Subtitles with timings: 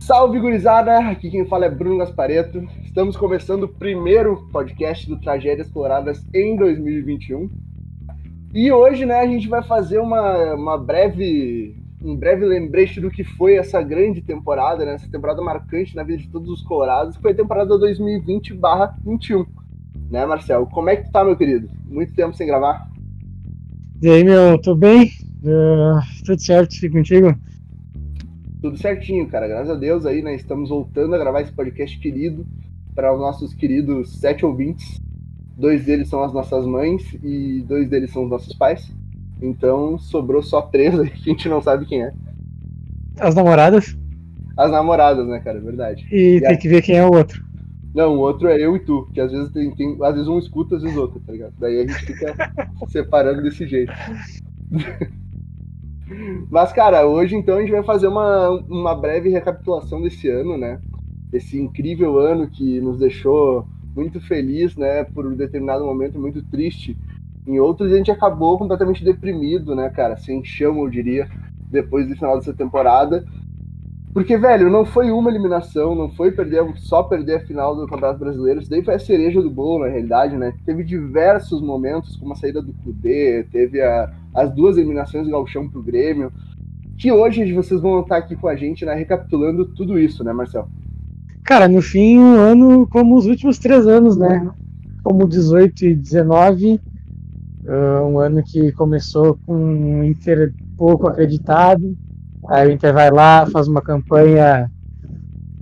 [0.00, 2.66] Salve gurizada, aqui quem fala é Bruno Gaspareto.
[2.82, 7.50] Estamos começando o primeiro podcast do Tragédias Coloradas em 2021.
[8.54, 13.24] E hoje, né, a gente vai fazer uma, uma breve um breve lembrete do que
[13.24, 17.22] foi essa grande temporada, né, essa temporada marcante na vida de todos os colorados, que
[17.22, 19.46] foi a temporada 2020/21.
[20.10, 20.66] Né, Marcel?
[20.66, 21.68] Como é que tu tá, meu querido?
[21.86, 22.88] Muito tempo sem gravar.
[24.00, 25.10] E aí, meu, tô bem?
[25.42, 27.36] Uh, tudo certo e contigo?
[28.60, 29.46] Tudo certinho, cara.
[29.46, 30.34] Graças a Deus aí, né?
[30.34, 32.44] Estamos voltando a gravar esse podcast querido
[32.94, 35.00] para os nossos queridos sete ouvintes.
[35.56, 38.92] Dois deles são as nossas mães e dois deles são os nossos pais.
[39.40, 42.12] Então sobrou só três aí que a gente não sabe quem é.
[43.20, 43.96] As namoradas?
[44.56, 45.58] As namoradas, né, cara?
[45.58, 46.08] É verdade.
[46.10, 46.56] E, e tem a...
[46.56, 47.46] que ver quem é o outro.
[47.94, 50.38] Não, o outro é eu e tu, que às vezes tem, tem, às vezes um
[50.38, 51.54] escuta, às vezes outro, tá ligado?
[51.58, 52.34] Daí a gente fica
[52.90, 53.92] separando desse jeito.
[56.50, 60.80] Mas, cara, hoje então a gente vai fazer uma, uma breve recapitulação desse ano, né?
[61.32, 65.04] Esse incrível ano que nos deixou muito feliz, né?
[65.04, 66.96] Por um determinado momento muito triste.
[67.46, 70.16] Em outros a gente acabou completamente deprimido, né, cara?
[70.16, 71.28] Sem chama, eu diria,
[71.70, 73.24] depois do final dessa temporada.
[74.18, 78.18] Porque, velho, não foi uma eliminação, não foi perder, só perder a final do Campeonato
[78.18, 78.58] Brasileiro.
[78.58, 80.52] Isso daí foi a cereja do bolo, na realidade, né?
[80.66, 85.68] Teve diversos momentos, como a saída do Cudê, teve a, as duas eliminações do Galchão
[85.68, 86.32] pro Grêmio.
[86.98, 88.92] Que hoje vocês vão estar aqui com a gente, né?
[88.92, 90.68] Recapitulando tudo isso, né, Marcel?
[91.44, 94.50] Cara, no fim, um ano como os últimos três anos, né?
[95.04, 96.80] Como 18 e 19.
[97.64, 101.96] Uh, um ano que começou com um Inter pouco acreditado
[102.46, 104.70] Aí o Inter vai lá, faz uma campanha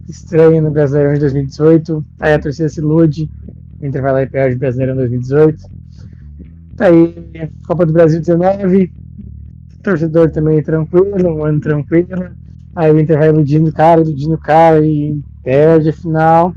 [0.09, 2.05] estranha no Brasileirão de 2018.
[2.21, 3.31] Aí a torcida se ilude.
[3.81, 5.65] O Inter vai lá e perde o Brasileirão 2018.
[6.79, 8.93] Aí Copa do Brasil 19.
[9.83, 12.31] Torcedor também tranquilo, um ano tranquilo.
[12.75, 16.55] Aí o Inter vai iludindo o cara, iludindo o cara e perde a final.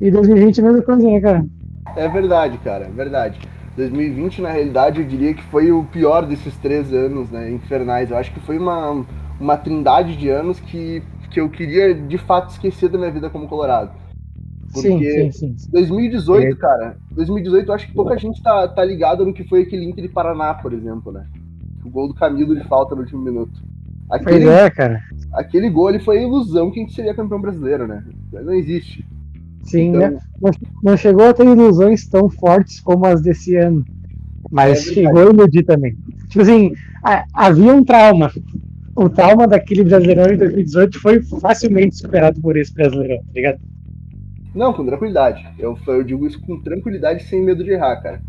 [0.00, 1.46] E 2020 é a mesma coisa, né, cara?
[1.96, 3.40] É verdade, cara, é verdade.
[3.76, 8.10] 2020, na realidade, eu diria que foi o pior desses três anos, né, infernais.
[8.10, 9.04] Eu acho que foi uma,
[9.40, 13.48] uma trindade de anos que, que eu queria de fato esquecer da minha vida como
[13.48, 13.90] Colorado.
[14.72, 15.70] Porque sim, sim, sim.
[15.70, 16.54] 2018, é.
[16.54, 20.06] cara, 2018 eu acho que pouca gente tá, tá ligada no que foi aquele Inter
[20.06, 21.26] de Paraná, por exemplo, né?
[21.84, 23.62] O gol do Camilo de falta no último minuto.
[24.10, 25.02] Aquele, pois é, cara.
[25.32, 28.04] Aquele gol ele foi a ilusão que a gente seria campeão brasileiro, né?
[28.32, 29.06] Não existe.
[29.62, 30.00] Sim, então...
[30.00, 30.18] né?
[30.82, 33.84] Não, chegou a ter ilusões tão fortes como as desse ano.
[34.50, 35.96] Mas é chegou a iludir também.
[36.28, 36.72] Tipo assim,
[37.32, 38.30] havia um trauma
[38.96, 43.60] o trauma daquele Brasileirão de 2018 foi facilmente superado por esse Brasileirão, tá ligado?
[44.54, 45.46] Não, com tranquilidade.
[45.58, 48.22] Eu, eu digo isso com tranquilidade sem medo de errar, cara.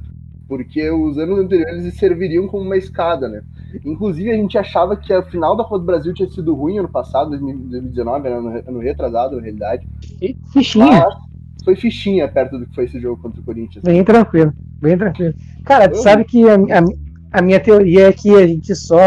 [0.45, 3.41] Porque os anos anteriores serviriam como uma escada, né?
[3.85, 6.89] Inclusive, a gente achava que a final da Copa do Brasil tinha sido ruim ano
[6.89, 9.87] passado, 2019, ano, ano retrasado, na realidade.
[10.21, 10.85] E fichinha.
[10.85, 11.27] Mas
[11.63, 13.83] foi fichinha perto do que foi esse jogo contra o Corinthians.
[13.83, 15.33] Bem tranquilo, bem tranquilo.
[15.65, 18.97] Cara, tu sabe que a, a, a minha teoria é que a gente só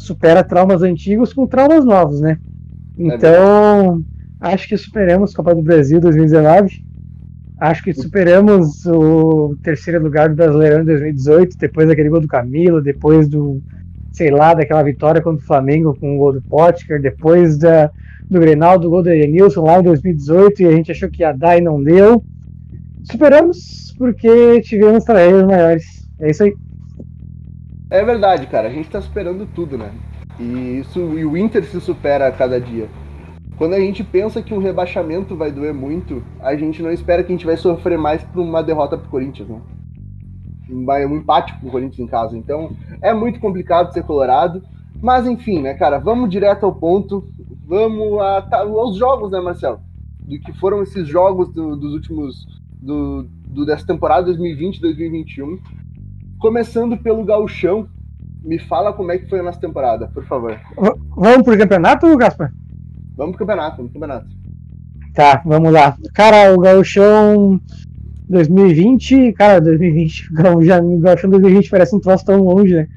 [0.00, 2.38] supera traumas antigos com traumas novos, né?
[2.98, 4.02] É então,
[4.40, 6.84] é acho que superamos Copa do Brasil 2019.
[7.60, 12.80] Acho que superamos o terceiro lugar do Brasileirão em 2018, depois daquele gol do Camilo,
[12.80, 13.60] depois do,
[14.12, 17.90] sei lá, daquela vitória contra o Flamengo com o gol do Potker, depois da,
[18.30, 21.32] do Grenal, do gol do Edenilson lá em 2018, e a gente achou que ia
[21.32, 22.24] dar e não deu.
[23.02, 26.08] Superamos porque tivemos tragédias maiores.
[26.18, 26.54] É isso aí.
[27.90, 28.68] É verdade, cara.
[28.68, 29.90] A gente tá superando tudo, né?
[30.38, 32.88] E isso e o Inter se supera a cada dia.
[33.58, 37.32] Quando a gente pensa que um rebaixamento vai doer muito, a gente não espera que
[37.32, 39.60] a gente vai sofrer mais por uma derrota pro Corinthians, né?
[40.70, 42.38] Um empate pro Corinthians em casa.
[42.38, 44.62] Então, é muito complicado ser colorado.
[45.02, 45.98] Mas enfim, né, cara?
[45.98, 47.26] Vamos direto ao ponto.
[47.66, 49.80] Vamos a, tá, aos jogos, né, Marcelo?
[50.20, 52.46] Do que foram esses jogos do, dos últimos.
[52.80, 55.58] Do, do, dessa temporada 2020-2021.
[56.40, 57.86] Começando pelo Gauchão,
[58.42, 60.58] me fala como é que foi a nossa temporada, por favor.
[61.14, 62.50] Vamos pro campeonato, Gaspar?
[63.14, 64.26] Vamos pro campeonato, vamos pro campeonato.
[65.12, 65.98] Tá, vamos lá.
[66.14, 67.60] Cara, o Gauchão
[68.26, 70.30] 2020, cara, 2020,
[70.62, 72.88] já, o Gauchão 2020 parece um troço tão longe, né?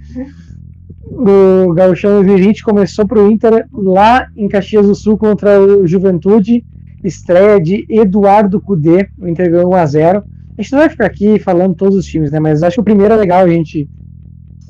[1.06, 6.64] O Gauchão 2020 começou pro Inter lá em Caxias do Sul contra o Juventude,
[7.04, 10.24] estreia de Eduardo Cudê, o Inter ganhou 1x0.
[10.58, 12.40] A gente não vai ficar aqui falando todos os times, né?
[12.40, 13.90] Mas acho que o primeiro é legal a gente,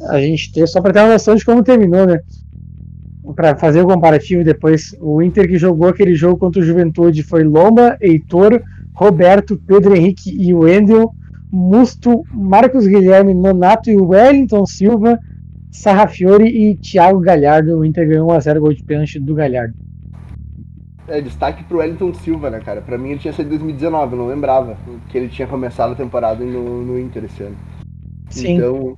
[0.09, 2.19] a gente ter, só para ter uma noção de como terminou, né?
[3.35, 4.95] Para fazer o comparativo depois.
[5.01, 8.61] O Inter que jogou aquele jogo contra o Juventude foi Lomba, Heitor,
[8.93, 11.13] Roberto, Pedro Henrique e Wendel,
[11.51, 15.19] Musto, Marcos Guilherme, Nonato e Wellington Silva,
[15.71, 17.77] Sarrafiore e Thiago Galhardo.
[17.77, 19.82] O Inter ganhou 1x0 gol de pênalti do Galhardo.
[21.07, 22.81] É, destaque pro Wellington Silva, né, cara?
[22.81, 24.77] Pra mim ele tinha sido em 2019, eu não lembrava
[25.09, 27.57] que ele tinha começado a temporada no, no Inter esse ano.
[28.29, 28.55] Sim.
[28.55, 28.95] Então.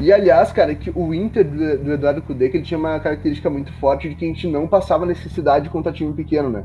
[0.00, 3.48] E aliás, cara, que o Inter do, do Eduardo Cudê, que ele tinha uma característica
[3.48, 6.64] muito forte de que a gente não passava necessidade contra time pequeno, né?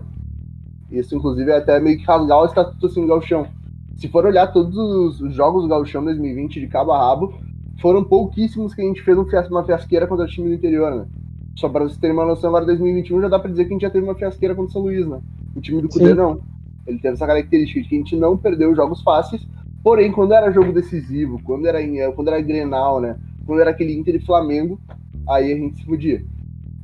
[0.90, 3.46] Isso, inclusive, é até meio que rasgar o estatuto assim do Galchão.
[3.96, 7.34] Se for olhar todos os jogos do Galchão 2020 de cabo a rabo,
[7.80, 9.18] foram pouquíssimos que a gente fez
[9.50, 11.06] uma fiasqueira contra o time do interior, né?
[11.60, 13.82] Só para vocês terem uma noção, agora 2021 já dá para dizer que a gente
[13.82, 15.20] já teve uma fiasqueira contra o São Luís, né?
[15.54, 16.40] O time do Cudê não.
[16.88, 19.46] Ele teve essa característica de que a gente não perdeu jogos fáceis,
[19.84, 23.18] porém, quando era jogo decisivo, quando era, em, quando era Grenal, né?
[23.46, 24.80] Quando era aquele Inter e Flamengo,
[25.28, 26.24] aí a gente se podia.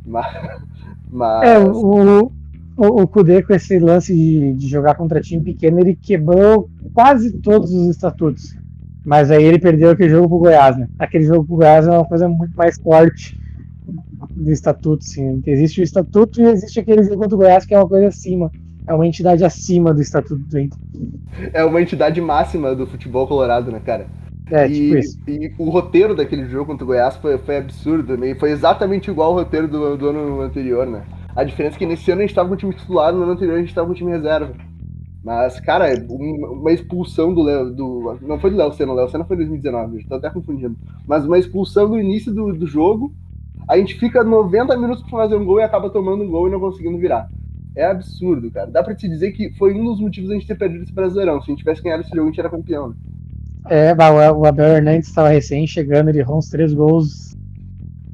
[0.05, 0.27] Mas.
[1.09, 1.47] mas...
[1.47, 2.29] É, o,
[2.75, 7.31] o, o Kudê, com esse lance de, de jogar contra time pequeno, ele quebrou quase
[7.31, 8.57] todos os estatutos.
[9.05, 10.89] Mas aí ele perdeu aquele jogo pro Goiás, né?
[10.99, 13.44] Aquele jogo pro Goiás é uma coisa muito mais forte
[14.35, 15.41] do estatuto, sim.
[15.45, 18.51] Existe o estatuto e existe aquele jogo contra o Goiás que é uma coisa acima.
[18.87, 20.77] É uma entidade acima do estatuto do Inter.
[21.53, 24.07] É uma entidade máxima do futebol colorado, né, cara?
[24.51, 25.19] É, e, tipo isso.
[25.27, 28.31] E o roteiro daquele jogo contra o Goiás foi, foi absurdo, né?
[28.31, 31.03] E foi exatamente igual ao roteiro do, do ano anterior, né?
[31.35, 33.31] A diferença é que nesse ano a gente tava com o time titular, no ano
[33.31, 34.53] anterior a gente tava com o time reserva.
[35.23, 37.71] Mas, cara, uma expulsão do Léo.
[37.71, 40.77] Do, não foi do Léo Senna, o Léo Senna foi em 2019, estou até confundindo.
[41.07, 43.11] Mas uma expulsão no início do, do jogo,
[43.67, 46.51] a gente fica 90 minutos para fazer um gol e acaba tomando um gol e
[46.51, 47.29] não conseguindo virar.
[47.75, 48.67] É absurdo, cara.
[48.67, 51.41] Dá pra te dizer que foi um dos motivos da gente ter perdido esse Brasileirão.
[51.41, 52.89] Se a gente tivesse ganhado esse jogo, a gente era campeão.
[52.89, 52.95] Né?
[53.69, 53.93] É,
[54.31, 57.35] o Abel Hernandes estava recém chegando, ele errou uns três gols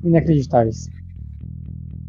[0.04, 0.90] inacreditáveis.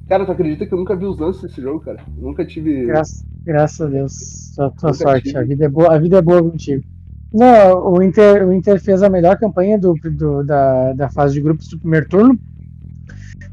[0.09, 1.99] Cara, tu acredita que eu nunca vi os lances desse jogo, cara?
[2.17, 2.87] Nunca tive.
[2.87, 4.13] Graças, graças a Deus.
[4.55, 5.37] Só tua sorte.
[5.37, 6.85] A vida, é boa, a vida é boa contigo.
[7.33, 11.41] Não, o Inter, o Inter fez a melhor campanha do, do da, da fase de
[11.41, 12.39] grupos do primeiro turno.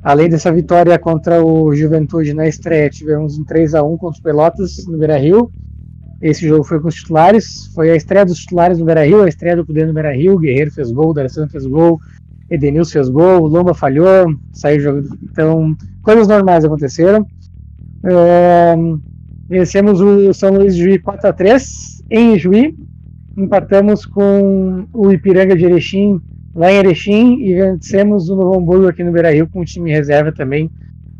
[0.01, 4.23] Além dessa vitória contra o Juventude na estreia, tivemos um 3 a 1 contra o
[4.23, 5.51] Pelotas no Beira Rio.
[6.21, 7.67] Esse jogo foi com os titulares.
[7.75, 10.39] Foi a estreia dos titulares no Beira Rio, a estreia do Cudê no Beira Rio.
[10.39, 11.99] Guerreiro fez gol, D'Alessandro fez gol,
[12.49, 15.17] Edenilson fez gol, Lomba falhou, saiu jogando.
[15.21, 17.27] Então, coisas normais aconteceram.
[18.05, 18.75] É,
[19.49, 22.77] vencemos o São Luís de Juí 4x3 em Juí.
[23.37, 26.21] Empatamos com o Ipiranga de Erechim
[26.53, 29.91] lá em Erechim e vencemos o Novo Hamburgo aqui no Beira Rio com o time
[29.91, 30.69] reserva também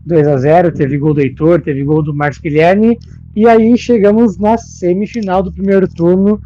[0.06, 2.98] 2 a 0 Teve gol do Heitor, teve gol do Marcos Guilherme.
[3.36, 6.42] E aí chegamos na semifinal do primeiro turno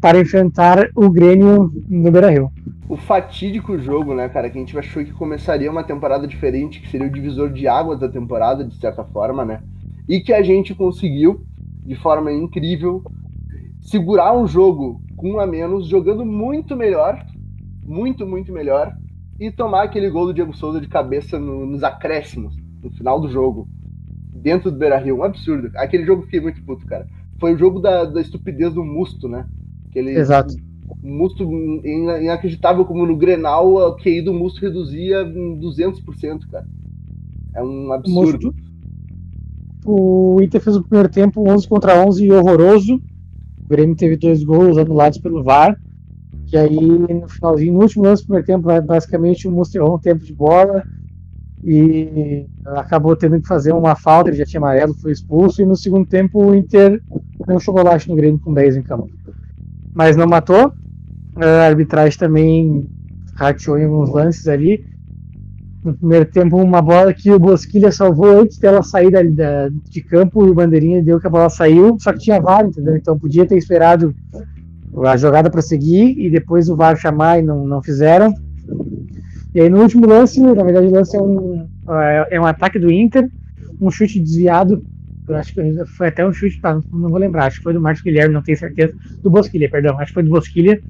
[0.00, 2.52] para enfrentar o Grêmio no Beira Rio
[2.88, 6.88] o fatídico jogo, né, cara, que a gente achou que começaria uma temporada diferente, que
[6.88, 9.62] seria o divisor de águas da temporada, de certa forma, né?
[10.08, 11.44] E que a gente conseguiu,
[11.84, 13.02] de forma incrível,
[13.82, 17.22] segurar um jogo com um a menos, jogando muito melhor,
[17.88, 18.94] muito, muito melhor,
[19.40, 23.30] e tomar aquele gol do Diego Souza de cabeça no, nos acréscimos, no final do
[23.30, 23.68] jogo,
[24.32, 25.18] dentro do Beira Rio.
[25.18, 25.70] Um absurdo.
[25.76, 27.06] Aquele jogo fiquei muito puto, cara.
[27.40, 29.46] Foi o jogo da, da estupidez do Musto, né?
[29.90, 30.54] Que ele, Exato
[31.02, 31.44] Musto
[31.84, 36.66] inacreditável como no Grenal o QI do Musto reduzia em 200%, cara.
[37.54, 38.54] É um absurdo.
[39.84, 42.96] O Inter fez o primeiro tempo 11 contra 11 horroroso.
[42.96, 45.78] O Grêmio teve dois gols anulados pelo VAR.
[46.48, 49.98] Que aí no finalzinho, no último lance do primeiro tempo, basicamente o Musto errou um
[49.98, 50.82] tempo de bola
[51.62, 55.76] e acabou tendo que fazer uma falta, ele já tinha amarelo, foi expulso, e no
[55.76, 57.02] segundo tempo o Inter
[57.46, 59.10] deu um chocolate no Grêmio com 10 em campo.
[59.92, 60.72] Mas não matou,
[61.36, 62.88] a arbitragem também
[63.34, 64.84] rateou em alguns lances ali.
[65.84, 70.02] No primeiro tempo, uma bola que o Bosquilha salvou antes dela sair da, da, de
[70.02, 72.96] campo e o Bandeirinha deu que a bola saiu, só que tinha VAR, entendeu?
[72.96, 74.14] Então podia ter esperado
[75.04, 78.34] a jogada prosseguir e depois o VAR chamar e não, não fizeram.
[79.54, 82.78] E aí no último lance, na verdade o lance é um, é, é um ataque
[82.78, 83.30] do Inter,
[83.80, 84.82] um chute desviado
[85.28, 88.02] eu acho que foi até um chute, não vou lembrar, acho que foi do Marcos
[88.02, 88.94] Guilherme, não tenho certeza.
[89.22, 90.80] Do Bosquilha, perdão, acho que foi do Bosquilha.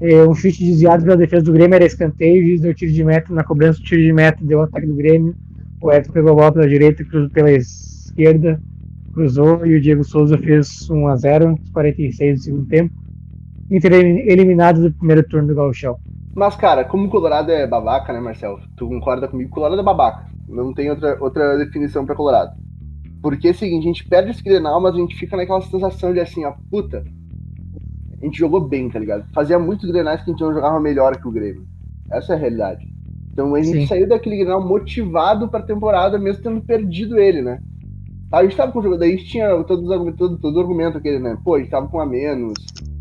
[0.00, 3.32] É, um chute desviado pela defesa do Grêmio, era escanteio, juiz deu tiro de meta,
[3.32, 5.34] na cobrança do tiro de meta deu o ataque do Grêmio.
[5.80, 8.58] O Everton pegou a bola pela direita, cruzou pela esquerda,
[9.12, 12.94] cruzou e o Diego Souza fez 1 a 0 46 do segundo tempo.
[13.70, 15.96] Inter eliminado do primeiro turno do Gauchão.
[16.34, 18.60] Mas, cara, como o Colorado é babaca, né, Marcelo?
[18.76, 19.50] Tu concorda comigo?
[19.50, 20.26] Colorado é babaca.
[20.48, 22.52] Não tem outra, outra definição para Colorado.
[23.22, 26.12] Porque é o seguinte, a gente perde esse Grenal, mas a gente fica naquela sensação
[26.12, 27.02] de assim, ó, puta,
[28.20, 29.24] a gente jogou bem, tá ligado?
[29.34, 31.66] Fazia muitos Grenais que a gente não jogava melhor que o Grêmio.
[32.10, 32.86] Essa é a realidade.
[33.32, 33.86] Então a gente Sim.
[33.86, 37.58] saiu daquele Grenal motivado pra temporada, mesmo tendo perdido ele, né?
[38.32, 40.98] A gente tava com o jogo, daí a gente tinha argumentos, todo, todo o argumento
[40.98, 41.36] aquele, né?
[41.44, 42.54] Pô, a gente tava com a menos,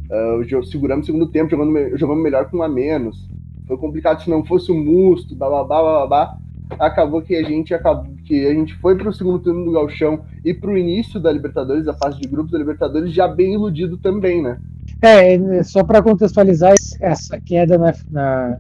[0.10, 3.28] uh, seguramos o segundo tempo, jogando, jogando melhor com um a menos.
[3.68, 6.38] Foi complicado se não fosse o Musto, blá blá.
[6.80, 10.22] Acabou que a gente acabou, que a gente foi para o segundo turno do Galchão
[10.44, 13.98] e para o início da Libertadores, a fase de grupos da Libertadores, já bem iludido
[13.98, 14.60] também, né?
[15.02, 18.58] É, só para contextualizar, essa queda na, na,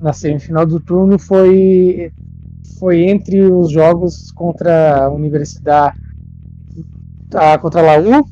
[0.00, 2.12] na, semifinal do turno foi,
[2.78, 5.98] foi entre os jogos contra a Universidade,
[7.34, 8.24] a, contra a Laú,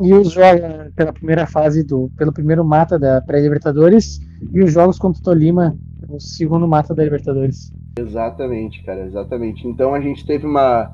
[0.00, 4.20] e os jogos pela primeira fase do, pelo primeiro mata da pré-Libertadores,
[4.52, 5.76] e os jogos contra o Tolima,
[6.08, 7.72] o segundo mata da Libertadores.
[7.98, 9.66] Exatamente, cara, exatamente.
[9.66, 10.90] Então a gente teve uma.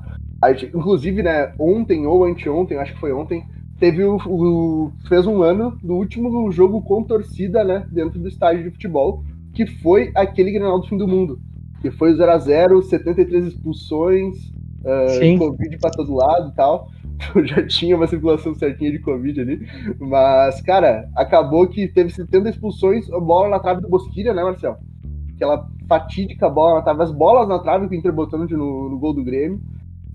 [0.49, 3.45] Gente, inclusive, né, ontem ou anteontem, acho que foi ontem,
[3.79, 8.63] teve o, o, fez um ano do último jogo com torcida, né, dentro do estádio
[8.63, 11.39] de futebol, que foi aquele Grenal do fim do mundo,
[11.81, 14.37] que foi o 0 a 0 73 expulsões,
[14.83, 16.89] uh, Covid para todo lado e tal.
[17.45, 19.67] Já tinha uma circulação certinha de Covid ali,
[19.99, 24.77] mas, cara, acabou que teve 70 expulsões, bola na trave do Bosquilha, né, Marcel?
[25.35, 28.99] Aquela fatídica bola na trave, as bolas na trave que o Inter botou no, no
[28.99, 29.59] gol do Grêmio.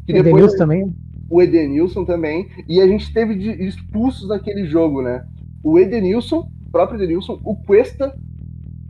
[0.07, 0.93] Que depois, também
[1.29, 5.25] o Edenilson também, e a gente teve de, expulsos naquele jogo, né?
[5.63, 8.15] O Edenilson, o próprio Edenilson, o Cuesta,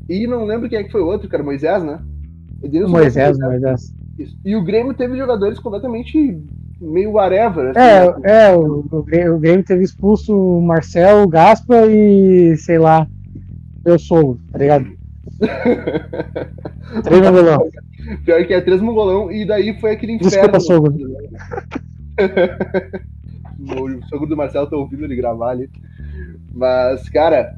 [0.08, 2.02] e não lembro quem é que foi o outro, cara, Moisés, né?
[2.62, 3.94] Edenilson Moisés, Moisés.
[4.18, 4.36] Isso.
[4.44, 6.42] E o Grêmio teve jogadores completamente
[6.80, 7.70] meio whatever.
[7.70, 8.48] Assim, é, né?
[8.48, 13.06] é o, o, Grêmio teve expulso o Marcel, o Gaspa e, sei lá,
[13.84, 14.86] eu sou, tá ligado?
[17.02, 17.70] três mongolão.
[18.24, 20.30] Pior que é três mongolão, e daí foi aquele inferno.
[20.30, 20.94] Desculpa, sogro.
[23.58, 25.70] o sogro do Marcelo tá ouvindo ele gravar ali.
[26.52, 27.56] Mas, cara,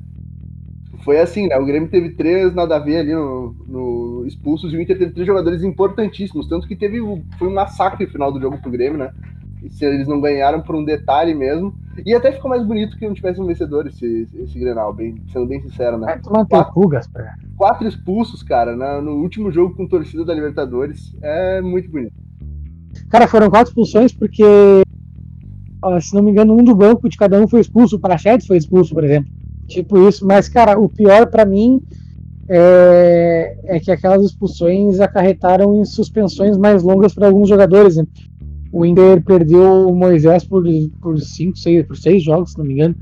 [1.07, 1.57] foi assim, né?
[1.57, 5.13] O Grêmio teve três nada a ver ali no, no expulsos e o Inter teve
[5.13, 6.49] três jogadores importantíssimos.
[6.49, 6.99] Tanto que teve
[7.39, 9.13] foi um massacre no final do jogo pro Grêmio, né?
[9.71, 11.73] Se eles não ganharam por um detalhe mesmo.
[12.05, 15.47] E até ficou mais bonito que não tivesse um vencedor esse, esse Grenal, bem, sendo
[15.47, 16.21] bem sincero, né?
[16.49, 16.73] quatro,
[17.57, 21.17] quatro expulsos, cara, na, no último jogo com torcida da Libertadores.
[21.23, 22.15] É muito bonito.
[23.09, 24.43] Cara, foram quatro expulsões porque,
[25.81, 27.95] ó, se não me engano, um do banco de cada um foi expulso.
[27.95, 29.31] O Prachetes foi expulso, por exemplo.
[29.67, 30.27] Tipo isso.
[30.27, 31.83] Mas, cara, o pior para mim
[32.49, 37.97] é, é, que aquelas expulsões acarretaram em suspensões mais longas para alguns jogadores.
[37.97, 38.07] Né?
[38.73, 40.65] O Inter perdeu o Moisés por,
[41.01, 42.95] por cinco, seis, por seis jogos, se não me engano.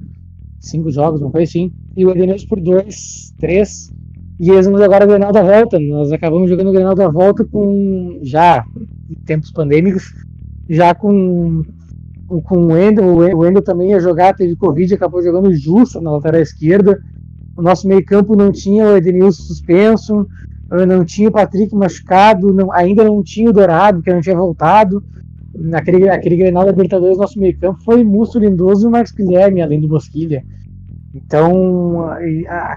[0.61, 1.73] Cinco jogos, não foi assim.
[1.97, 3.93] E o Edenilson por dois, três.
[4.41, 5.79] E eles agora o Grenal da volta.
[5.79, 8.65] Nós acabamos jogando o Grenal da volta com já
[9.11, 10.15] em tempos pandêmicos,
[10.69, 11.63] já com
[12.27, 16.41] com o Wendel, o Wendel também ia jogar, teve Covid, acabou jogando justo na lateral
[16.41, 17.01] esquerda.
[17.57, 20.27] O nosso meio-campo não tinha o Edenilson suspenso,
[20.87, 25.03] não tinha o Patrick machucado, não, ainda não tinha o Dourado, que não tinha voltado.
[25.57, 29.81] Naquele aquele Grenal da Libertadores, nosso meio-campo foi Musto Lindoso e o Marcos Guilherme, além
[29.81, 30.45] do Bosquilha.
[31.15, 32.09] Então,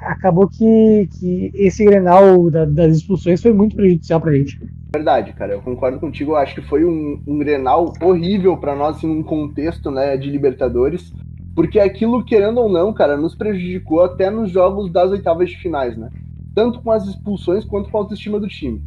[0.04, 4.62] acabou que, que esse Grenal da, das expulsões foi muito prejudicial pra gente.
[4.98, 6.32] Verdade, cara, eu concordo contigo.
[6.32, 10.28] Eu acho que foi um, um Grenal horrível para nós em um contexto né, de
[10.28, 11.14] Libertadores,
[11.54, 15.96] porque aquilo, querendo ou não, cara, nos prejudicou até nos jogos das oitavas de finais,
[15.96, 16.10] né?
[16.56, 18.82] Tanto com as expulsões quanto com a autoestima do time.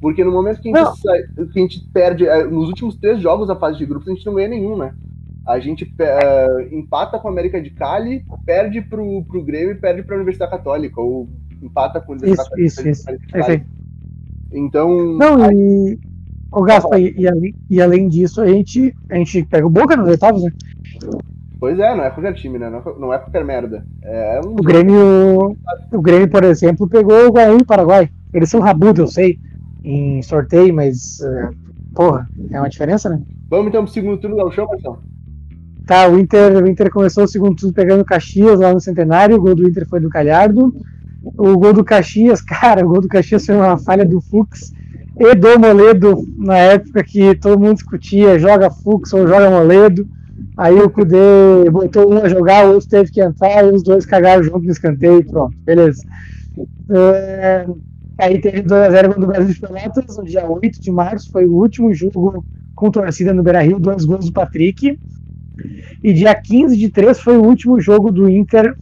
[0.00, 3.20] Porque no momento que a gente, sai, que a gente perde, é, nos últimos três
[3.20, 4.92] jogos da fase de grupos, a gente não ganha nenhum, né?
[5.46, 10.02] A gente uh, empata com a América de Cali, perde pro, pro Grêmio e perde
[10.02, 11.28] pra Universidade Católica, ou
[11.62, 13.24] empata com a Universidade isso, Católica.
[13.24, 13.50] Isso, isso.
[13.52, 13.81] É
[14.52, 15.16] então.
[15.16, 15.98] Não, e.
[16.54, 19.96] O Gaspa, e, e, além, e além disso, a gente, a gente pega o Boca
[19.96, 20.52] nos oitavos, né?
[21.58, 22.68] Pois é, não é qualquer time, né?
[22.68, 23.86] Não é qualquer merda.
[24.02, 24.50] É um...
[24.50, 25.56] O Grêmio.
[25.92, 28.10] O Grêmio, por exemplo, pegou o Guarani Paraguai.
[28.34, 29.38] Eles são rabudos, eu sei,
[29.82, 31.20] em sorteio, mas.
[31.20, 31.54] Uh,
[31.94, 33.22] porra, é uma diferença, né?
[33.48, 35.00] Vamos então pro segundo turno do chão, pessoal.
[35.86, 39.36] Tá, o Inter, o Inter começou o segundo turno pegando o Caxias lá no Centenário,
[39.36, 40.74] o gol do Inter foi do Calhardo.
[41.24, 44.72] O gol do Caxias, cara, o gol do Caxias foi uma falha do Fux
[45.18, 50.06] e do Moledo na época que todo mundo discutia, joga Fux ou joga Moledo.
[50.56, 54.04] Aí o Kudê botou um a jogar, o outro teve que entrar, e os dois
[54.04, 56.02] cagaram junto no escanteio e pronto, beleza.
[56.90, 57.66] É,
[58.18, 61.94] aí teve 2x0 do Brasil de Pelotas, no dia 8 de março, foi o último
[61.94, 64.98] jogo com torcida no Beira Rio, dois gols do Patrick.
[66.02, 68.74] E dia 15 de 3 foi o último jogo do Inter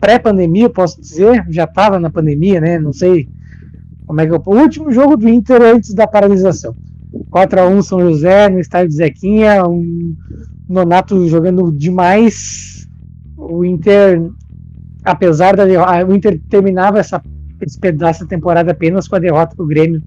[0.00, 2.78] pré-pandemia, posso dizer, já estava na pandemia, né?
[2.78, 3.28] Não sei
[4.06, 6.74] como é que é o último jogo do Inter antes da paralisação.
[7.30, 10.16] 4 a 1 São José no estádio de Zequinha, um
[10.68, 12.88] Nonato jogando demais.
[13.36, 14.30] O Inter,
[15.04, 15.64] apesar da
[16.06, 17.22] o Inter terminava essa
[17.60, 20.02] esse pedaço da temporada apenas com a derrota para o Grêmio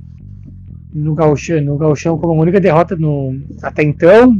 [0.91, 4.35] no Gauchão, no Gauchão como a única derrota no, até então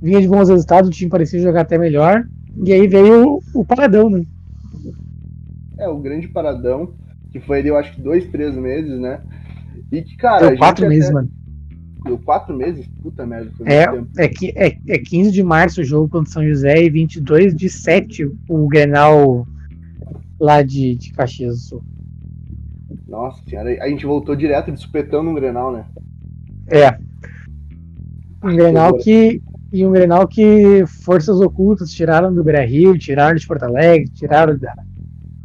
[0.00, 2.24] vinha de bons resultados, o time parecia jogar até melhor.
[2.56, 4.24] E aí veio o, o Paradão, né?
[5.78, 6.94] É, o grande Paradão,
[7.30, 9.20] que foi ali, eu acho que dois, três meses, né?
[9.90, 10.46] E que, cara.
[10.48, 11.14] Foi quatro meses, até...
[11.14, 11.30] mano.
[12.04, 12.86] Deu quatro meses?
[13.00, 13.52] Puta merda.
[13.64, 17.54] é, é, que, é, é 15 de março o jogo contra São José e 22
[17.54, 19.46] de 7 o Grenal
[20.40, 21.84] lá de, de Caxias do Sul.
[23.06, 25.84] Nossa senhora, a gente voltou direto de supetão no Grenal, né?
[26.66, 26.98] É.
[28.42, 29.40] Um Grenal que.
[29.72, 34.56] E um Grenal que forças ocultas tiraram do Beira Rio, tiraram de Porto Alegre, tiraram
[34.58, 34.74] da.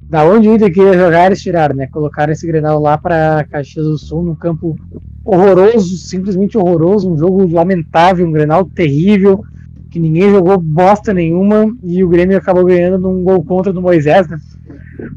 [0.09, 1.87] Da onde Inter queria jogar, eles tiraram, né?
[1.87, 4.77] Colocaram esse Grenal lá para Caxias do Sul, num campo
[5.25, 9.43] horroroso, simplesmente horroroso, um jogo lamentável, um Grenal terrível,
[9.91, 14.29] que ninguém jogou bosta nenhuma, e o Grêmio acabou ganhando num gol contra do Moisés,
[14.29, 14.39] né?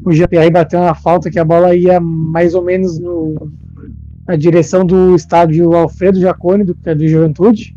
[0.03, 3.49] O GPR bateu na falta que a bola ia mais ou menos no,
[4.27, 7.75] na direção do estádio Alfredo Jacone, do, do Juventude.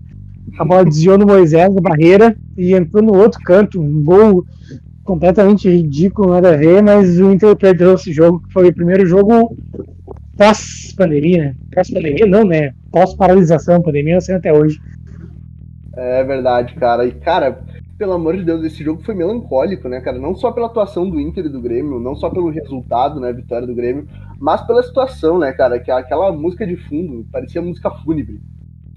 [0.59, 4.45] A bola desviou no Moisés, na barreira, e entrou no outro canto, um gol
[5.05, 9.05] completamente ridículo, nada a ver, mas o Inter perdeu esse jogo, que foi o primeiro
[9.07, 9.57] jogo
[10.37, 11.55] pós-pandemia, né?
[11.75, 12.75] Pós-pandemia não, né?
[12.91, 14.81] Pós-paralisação, pandemia sendo até hoje.
[15.97, 17.05] É verdade, cara.
[17.05, 17.63] E, cara,
[17.97, 20.19] pelo amor de Deus, esse jogo foi melancólico, né, cara?
[20.19, 23.67] Não só pela atuação do Inter e do Grêmio, não só pelo resultado, né, vitória
[23.67, 24.09] do Grêmio,
[24.39, 25.79] mas pela situação, né, cara?
[25.79, 28.41] Que aquela música de fundo parecia música fúnebre.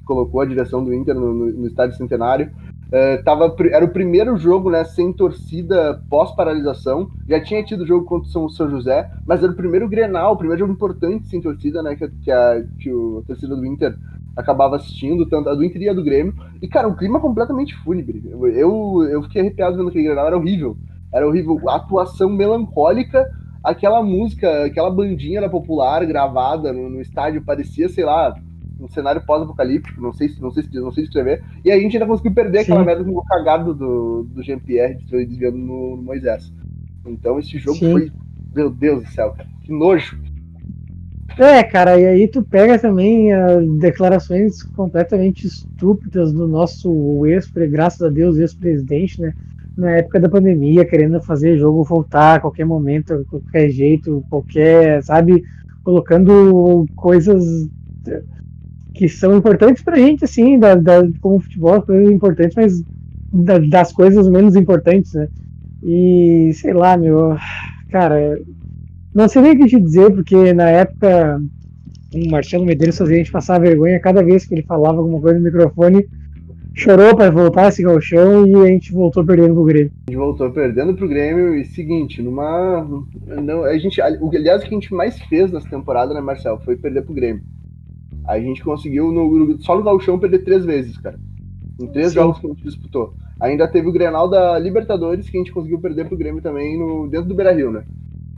[0.07, 2.49] Colocou a direção do Inter no, no, Estádio Centenário.
[2.87, 7.11] Uh, tava, era o primeiro jogo né, sem torcida pós-paralisação.
[7.27, 10.61] Já tinha tido jogo contra o São José, mas era o primeiro Grenal, o primeiro
[10.61, 11.95] jogo importante sem torcida, né?
[11.95, 13.93] Que, que, a, que a torcida do Inter
[14.37, 16.33] acabava assistindo, tanto a do Inter e a do Grêmio.
[16.61, 18.23] E, cara, um clima completamente fúnebre.
[18.31, 20.77] Eu, eu fiquei arrepiado vendo aquele Grenal, era horrível.
[21.13, 21.59] Era horrível.
[21.67, 23.27] A atuação melancólica,
[23.63, 28.33] aquela música, aquela bandinha popular gravada no, no estádio, parecia, sei lá,
[28.79, 32.05] um cenário pós-apocalíptico, não sei, não sei se não sei escrever, e a gente ainda
[32.05, 32.71] conseguiu perder Sim.
[32.71, 36.51] aquela merda com o cagado do, do Jean-Pierre desviando no, no, Moisés.
[37.05, 37.91] Então esse jogo Sim.
[37.91, 38.11] foi.
[38.53, 40.17] Meu Deus do céu, cara, que nojo.
[41.37, 48.01] É, cara, e aí tu pega também as declarações completamente estúpidas do nosso ex, graças
[48.01, 49.33] a Deus, ex-presidente, né?
[49.77, 55.43] Na época da pandemia, querendo fazer jogo voltar a qualquer momento, qualquer jeito, qualquer, sabe?
[55.83, 57.69] Colocando coisas
[58.97, 62.83] que são importantes pra gente, assim, da, da, como futebol, coisas importantes, mas
[63.31, 65.27] da, das coisas menos importantes, né?
[65.83, 67.37] E sei lá, meu,
[67.91, 68.39] cara,
[69.13, 71.41] não sei nem o que te dizer, porque na época
[72.13, 75.37] o Marcelo Medeiros fazia a gente passar vergonha cada vez que ele falava alguma coisa
[75.37, 76.07] no microfone.
[76.73, 79.91] Chorou para voltar esse galchão e a gente voltou perdendo pro Grêmio.
[80.07, 82.87] A gente voltou perdendo pro Grêmio e seguinte, numa.
[83.25, 84.37] Não, a gente, aliás, o que
[84.75, 87.41] a gente mais fez nessa temporada, né, Marcelo, foi perder pro Grêmio.
[88.27, 91.17] A gente conseguiu no, só no Galchão perder três vezes, cara.
[91.81, 92.15] Em três Sim.
[92.15, 93.13] jogos que a gente disputou.
[93.39, 97.07] Ainda teve o Grenal da Libertadores que a gente conseguiu perder pro Grêmio também no,
[97.07, 97.83] dentro do Beira Rio, né?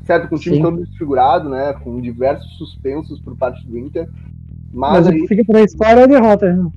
[0.03, 0.61] Certo, com o time Sim.
[0.61, 1.73] todo desfigurado, né?
[1.73, 4.09] Com diversos suspensos por parte do Inter.
[4.73, 5.27] Mas, mas aí...
[5.27, 6.69] fica pra história a derrota, né?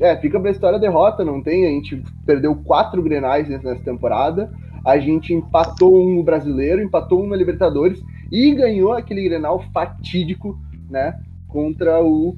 [0.00, 1.66] É, fica pra história a derrota, não tem.
[1.66, 4.50] A gente perdeu quatro grenais nessa temporada.
[4.84, 8.00] A gente empatou um no brasileiro, empatou um na Libertadores
[8.30, 10.58] e ganhou aquele grenal fatídico,
[10.90, 11.18] né?
[11.48, 12.36] Contra o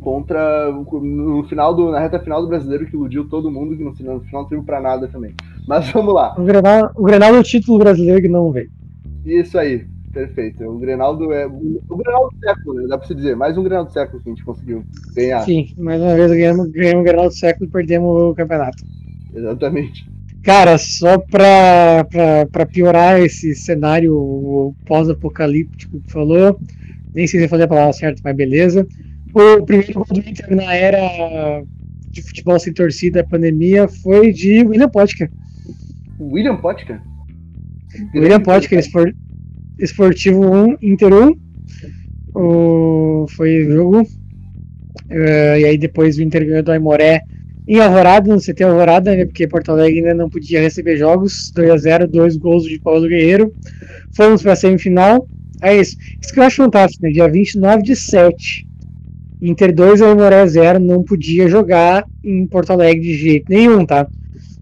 [0.00, 3.94] contra no final do na reta final do brasileiro que iludiu todo mundo que no
[3.94, 5.34] final, no final não teve para nada também.
[5.66, 6.34] Mas vamos lá.
[6.38, 8.70] O Grenal, o Grenal é o título brasileiro que não veio.
[9.24, 10.64] Isso aí, perfeito.
[10.64, 12.86] O Grenal do é o Grenal do século, né?
[12.88, 14.82] dá para se dizer, mais um Grenal do século que a gente conseguiu
[15.14, 15.42] ganhar.
[15.42, 18.82] Sim, mais uma vez ganhamos, ganhamos o Grenal do século e perdemos o campeonato.
[19.34, 20.10] Exatamente.
[20.42, 26.58] Cara, só para piorar esse cenário pós-apocalíptico que falou,
[27.14, 28.86] nem sei se eu falei a palavra certa, mas beleza.
[29.32, 31.62] O primeiro gol do Inter na era
[32.10, 35.30] de futebol sem torcida, pandemia, foi de William Potker.
[36.18, 37.00] William Potker?
[38.14, 39.14] William Potker, espor,
[39.78, 41.36] Esportivo 1, Inter 1.
[42.34, 44.02] O, foi o jogo.
[44.02, 47.22] Uh, e aí depois o Inter ganhou do Aimoré
[47.66, 51.52] em Alvorada, no CT Alvorada, né, porque Porto Alegre ainda não podia receber jogos.
[51.56, 53.54] 2x0, dois gols de Paulo Guerreiro.
[54.12, 55.28] Fomos para a semifinal.
[55.62, 55.96] É isso.
[56.20, 57.12] Isso que eu acho fantástico, né?
[57.12, 58.69] Dia 29 de 7
[59.40, 64.06] Inter 2 e Moré 0 não podia jogar em Porto Alegre de jeito nenhum, tá?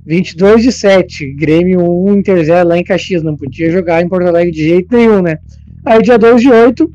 [0.07, 4.27] 22 de 7, Grêmio 1, Inter 0 lá em Caxias, não podia jogar em Porto
[4.27, 5.39] Alegre de jeito nenhum, né?
[5.85, 6.91] Aí dia 2 de 8,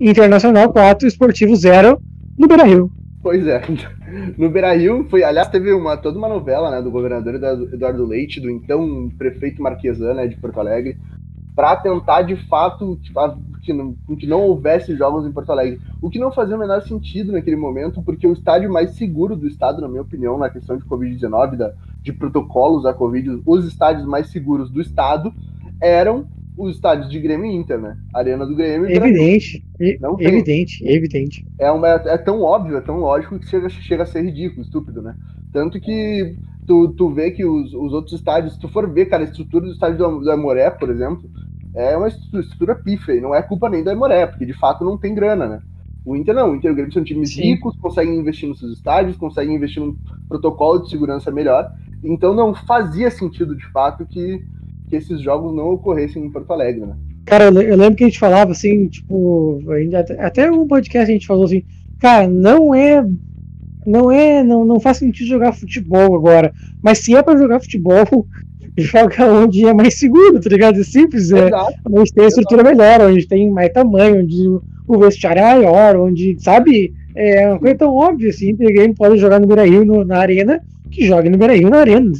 [0.00, 2.00] Internacional 4, Esportivo 0
[2.36, 2.90] no Beira-Rio.
[3.22, 3.62] Pois é.
[4.38, 8.48] No Beira-Rio, foi, aliás, teve uma, toda uma novela, né, do governador Eduardo Leite, do
[8.48, 10.96] então prefeito Marquesan, né, de Porto Alegre,
[11.56, 13.00] para tentar de fato
[13.62, 15.80] que não, que não houvesse jogos em Porto Alegre.
[16.02, 19.48] O que não fazia o menor sentido naquele momento, porque o estádio mais seguro do
[19.48, 24.28] estado, na minha opinião, na questão de Covid-19, de protocolos da Covid, os estádios mais
[24.28, 25.32] seguros do estado
[25.80, 27.96] eram os estádios de Grêmio e Inter, né?
[28.14, 28.90] Arena do Grêmio.
[28.90, 29.64] Evidente,
[30.00, 31.46] não evidente, evidente.
[31.58, 35.02] É, uma, é tão óbvio, é tão lógico que chega, chega a ser ridículo, estúpido,
[35.02, 35.14] né?
[35.52, 39.24] Tanto que tu, tu vê que os, os outros estádios, se tu for ver, cara,
[39.24, 41.28] a estrutura do estádio do, do Amoré, por exemplo,
[41.74, 44.98] é uma estrutura pífia, e não é culpa nem do Amoré, porque de fato não
[44.98, 45.60] tem grana, né?
[46.04, 47.42] O Inter não, o Inter e o Grêmio são times Sim.
[47.42, 49.96] ricos, conseguem investir nos seus estádios, conseguem investir num
[50.28, 51.70] protocolo de segurança melhor,
[52.04, 54.40] então não fazia sentido de fato que
[54.88, 56.96] que esses jogos não ocorressem em Porto Alegre, né?
[57.24, 61.26] Cara, eu lembro que a gente falava assim, tipo, ainda, até um podcast a gente
[61.26, 61.64] falou assim,
[61.98, 63.04] cara, não é.
[63.86, 64.42] Não é.
[64.42, 66.52] Não, não faz sentido jogar futebol agora.
[66.82, 68.26] Mas se é pra jogar futebol,
[68.76, 70.80] joga onde é mais seguro, tá ligado?
[70.80, 71.50] É simples, é.
[71.90, 74.48] Onde tem a estrutura melhor, onde tem mais tamanho, onde
[74.88, 76.94] o vestiário é maior, onde, sabe?
[77.14, 81.30] É uma coisa tão óbvia assim, ninguém pode jogar no Beira-Rio na arena, que joga
[81.30, 82.12] no Beira-Rio na arena.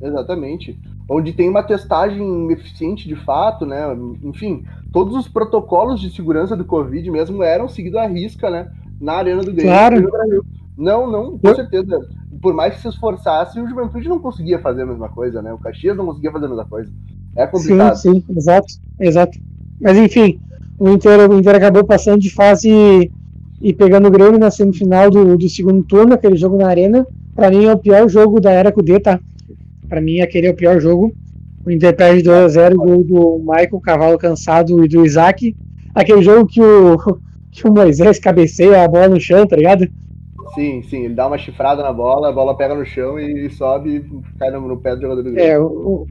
[0.00, 3.84] Exatamente onde tem uma testagem eficiente de fato, né?
[4.22, 8.70] Enfim, todos os protocolos de segurança do Covid mesmo eram seguidos à risca, né?
[9.00, 9.70] Na Arena do Grêmio.
[9.70, 10.44] Claro.
[10.76, 12.06] Não, não, com certeza.
[12.42, 15.52] Por mais que se esforçasse, o Juventude não conseguia fazer a mesma coisa, né?
[15.52, 16.92] O Caxias não conseguia fazer a mesma coisa.
[17.36, 17.96] É complicado.
[17.96, 19.38] Sim, sim, exato, exato.
[19.80, 20.40] Mas enfim,
[20.78, 23.10] o Inter, o Inter acabou passando de fase
[23.60, 27.06] e pegando o Grêmio na semifinal do, do segundo turno, aquele jogo na Arena.
[27.34, 29.18] Pra mim é o pior jogo da era Cudê, tá?
[29.88, 31.12] Para mim, aquele é o pior jogo.
[31.64, 35.56] O Inter perde 2x0, gol do Michael, cavalo cansado e do Isaac.
[35.94, 36.98] Aquele jogo que o,
[37.50, 39.88] que o Moisés cabeceia a bola no chão, tá ligado?
[40.54, 43.96] Sim, sim, ele dá uma chifrada na bola, a bola pega no chão e sobe
[43.96, 45.50] e cai no, no pé do jogador do Grêmio.
[45.50, 46.06] É, o,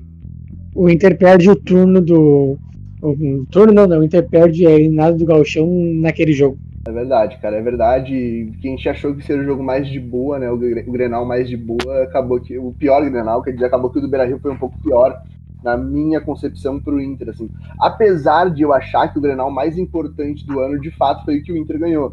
[0.75, 2.57] o Inter perde o turno do.
[3.01, 6.57] O, turno não, não, o Inter perde a eliminado do Galchão naquele jogo.
[6.85, 8.51] É verdade, cara, é verdade.
[8.61, 10.51] Quem gente achou que seria o jogo mais de boa, né?
[10.51, 12.57] O, Grenal mais de boa, acabou que.
[12.57, 15.21] O pior Grenal, quer dizer, acabou que o do Beira Rio foi um pouco pior,
[15.63, 17.49] na minha concepção, pro Inter, assim.
[17.79, 21.43] Apesar de eu achar que o Grenal mais importante do ano, de fato, foi o
[21.43, 22.11] que o Inter ganhou.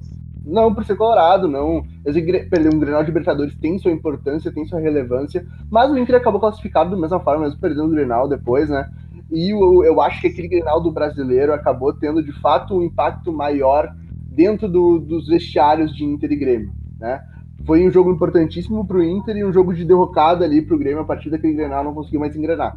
[0.51, 1.85] Não por ser colorado, não.
[2.05, 6.41] Perder um Grenal de Libertadores tem sua importância, tem sua relevância, mas o Inter acabou
[6.41, 8.91] classificado da mesma forma, mesmo perdendo o Grenal depois, né?
[9.31, 13.33] E eu, eu acho que aquele Grenal do brasileiro acabou tendo, de fato, um impacto
[13.33, 13.95] maior
[14.27, 17.23] dentro do, dos vestiários de Inter e Grêmio, né?
[17.65, 20.79] Foi um jogo importantíssimo para o Inter e um jogo de derrocada ali para o
[20.79, 22.77] Grêmio a partir daquele Grenal não conseguiu mais engrenar.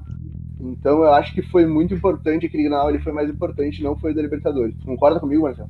[0.60, 4.12] Então eu acho que foi muito importante aquele Grenal, ele foi mais importante, não foi
[4.12, 4.76] o da Libertadores.
[4.86, 5.70] Concorda comigo, Marcelo?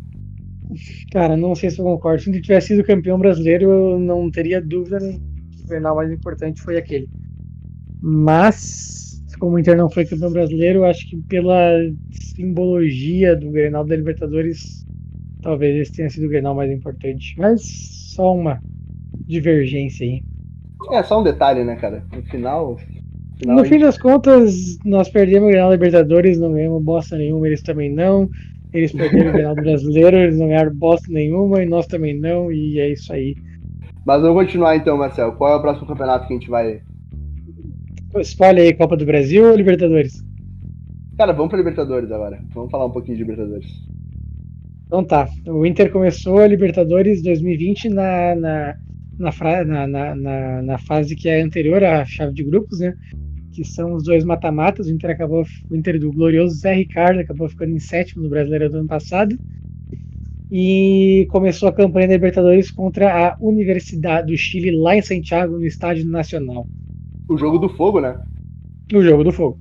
[1.12, 2.22] Cara, não sei se eu concordo.
[2.22, 6.12] Se ele tivesse sido campeão brasileiro, eu não teria dúvida nem que o Grenal mais
[6.12, 7.10] importante foi aquele.
[8.02, 11.72] Mas, como o Inter não foi campeão brasileiro, eu acho que pela
[12.36, 14.84] simbologia do Grenal da Libertadores,
[15.44, 17.36] Talvez esse tenha sido o Grenal mais importante.
[17.38, 17.62] Mas
[18.16, 18.60] só uma
[19.28, 20.24] divergência aí.
[20.92, 22.04] É, só um detalhe, né, cara?
[22.14, 22.80] No final.
[23.46, 27.62] no, no fim das contas, nós perdemos o Grenal Libertadores, não ganhamos bosta nenhuma, eles
[27.62, 28.30] também não.
[28.74, 32.80] Eles perderam o Grenal Brasileiro, eles não ganharam bosta nenhuma, e nós também não, e
[32.80, 33.36] é isso aí.
[34.06, 35.34] Mas vamos continuar então, Marcelo.
[35.34, 36.82] Qual é o próximo campeonato que a gente vai.
[38.18, 40.24] Escolhe aí, Copa do Brasil ou Libertadores?
[41.18, 42.40] Cara, vamos pra Libertadores agora.
[42.54, 43.68] Vamos falar um pouquinho de Libertadores.
[44.88, 45.28] Então tá.
[45.48, 48.76] O Inter começou a Libertadores 2020 na, na,
[49.18, 52.96] na, na, na, na fase que é anterior à chave de grupos, né?
[53.54, 54.88] Que são os dois mata-matas.
[54.88, 55.44] O Inter acabou.
[55.70, 59.38] O Inter do glorioso Zé Ricardo acabou ficando em sétimo no Brasileiro do ano passado.
[60.52, 65.66] E começou a campanha da Libertadores contra a Universidade do Chile, lá em Santiago, no
[65.66, 66.68] Estádio Nacional.
[67.28, 68.20] O jogo do fogo, né?
[68.94, 69.58] O jogo do fogo.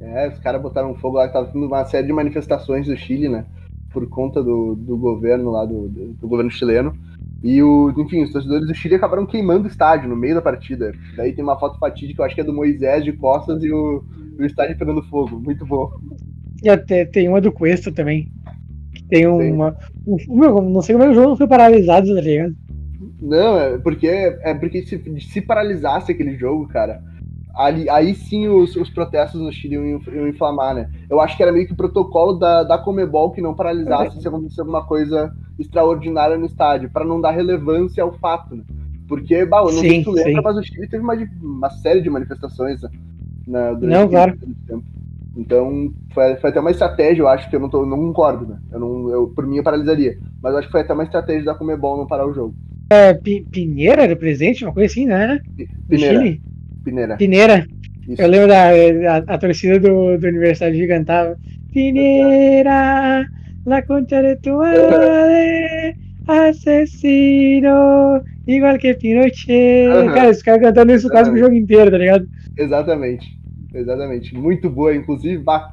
[0.00, 3.44] É, os caras botaram fogo lá, tava tendo uma série de manifestações do Chile, né?
[3.90, 6.96] por conta do, do governo lá, do, do, do, governo chileno.
[7.42, 10.92] E, o, enfim, os torcedores do Chile acabaram queimando o estádio no meio da partida.
[11.16, 14.04] Daí tem uma foto fatídica, eu acho que é do Moisés de costas e o,
[14.38, 15.40] o estádio pegando fogo.
[15.40, 15.90] Muito bom.
[16.62, 18.30] E até tem uma do Cuesta também.
[18.94, 19.76] Que tem uma.
[20.06, 22.54] Um, meu, não sei como é que o jogo foi paralisado, tá ligado?
[23.22, 27.02] Não, é porque, é porque se, se paralisasse aquele jogo, cara,
[27.54, 30.90] ali, aí sim os, os protestos no Chile iam, iam, inflamar, né?
[31.08, 34.28] Eu acho que era meio que o protocolo da, da Comebol que não paralisasse se
[34.28, 38.62] acontecesse alguma coisa extraordinária no estádio, para não dar relevância ao fato, né?
[39.06, 40.40] Porque, bah, eu não sim, sei se tu lembra, sim.
[40.42, 42.80] mas o Chile teve uma, uma série de manifestações
[43.46, 44.38] né, durante não, claro.
[44.66, 44.84] tempo.
[45.36, 48.58] Então, foi, foi, até uma estratégia, eu acho, que eu não, tô, não concordo, né?
[48.70, 50.18] Eu não, eu, por mim, eu paralisaria.
[50.42, 52.54] Mas eu acho que foi até uma estratégia da Comebol não parar o jogo.
[52.90, 55.40] É, Pinheira era presente, uma coisa assim, né?
[55.88, 56.18] Pinheira.
[56.18, 56.42] Chile?
[56.84, 57.16] Pineira.
[57.16, 57.66] Pineira.
[58.08, 58.20] Isso.
[58.22, 61.36] Eu lembro da a, a torcida do, do Universidade Gigantava.
[61.72, 63.24] Pineira,
[63.66, 65.94] la concha de tu madre,
[66.26, 69.88] assassino, igual que Pinochet.
[69.88, 70.12] Uhum.
[70.14, 72.26] Cara, os caras cantando isso quase o jogo inteiro, tá ligado?
[72.56, 73.38] Exatamente.
[73.72, 74.34] Exatamente.
[74.36, 75.38] Muito boa, inclusive.
[75.42, 75.70] Bah,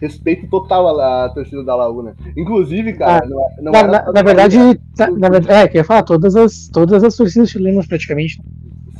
[0.00, 2.14] respeito total à, torcida da Laú, né?
[2.36, 5.68] Inclusive, cara, Ah, não, não Na, na- na da verdade, Laú, tá- na verdade, é,
[5.68, 8.40] que eu ia falar, todas as, todas as torcidas chilenas praticamente.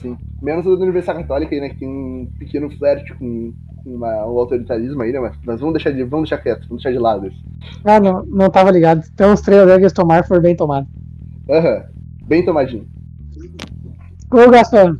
[0.00, 0.16] Sim.
[0.42, 1.68] Menos a da Universidade Católica aí, né?
[1.68, 3.52] Que tem um pequeno flerte com,
[3.84, 5.20] com uma- o autoritarismo aí, né?
[5.20, 6.02] Mas, mas vamos deixar de.
[6.04, 7.42] Vamos deixar quieto, vamos deixar de lado isso.
[7.84, 9.04] Ah, não, não tava ligado.
[9.12, 10.88] Então os três que eles tomaram foram bem tomados.
[11.48, 11.84] Aham.
[12.26, 12.86] Bem tomadinho.
[14.32, 14.96] Ô, Gaspar,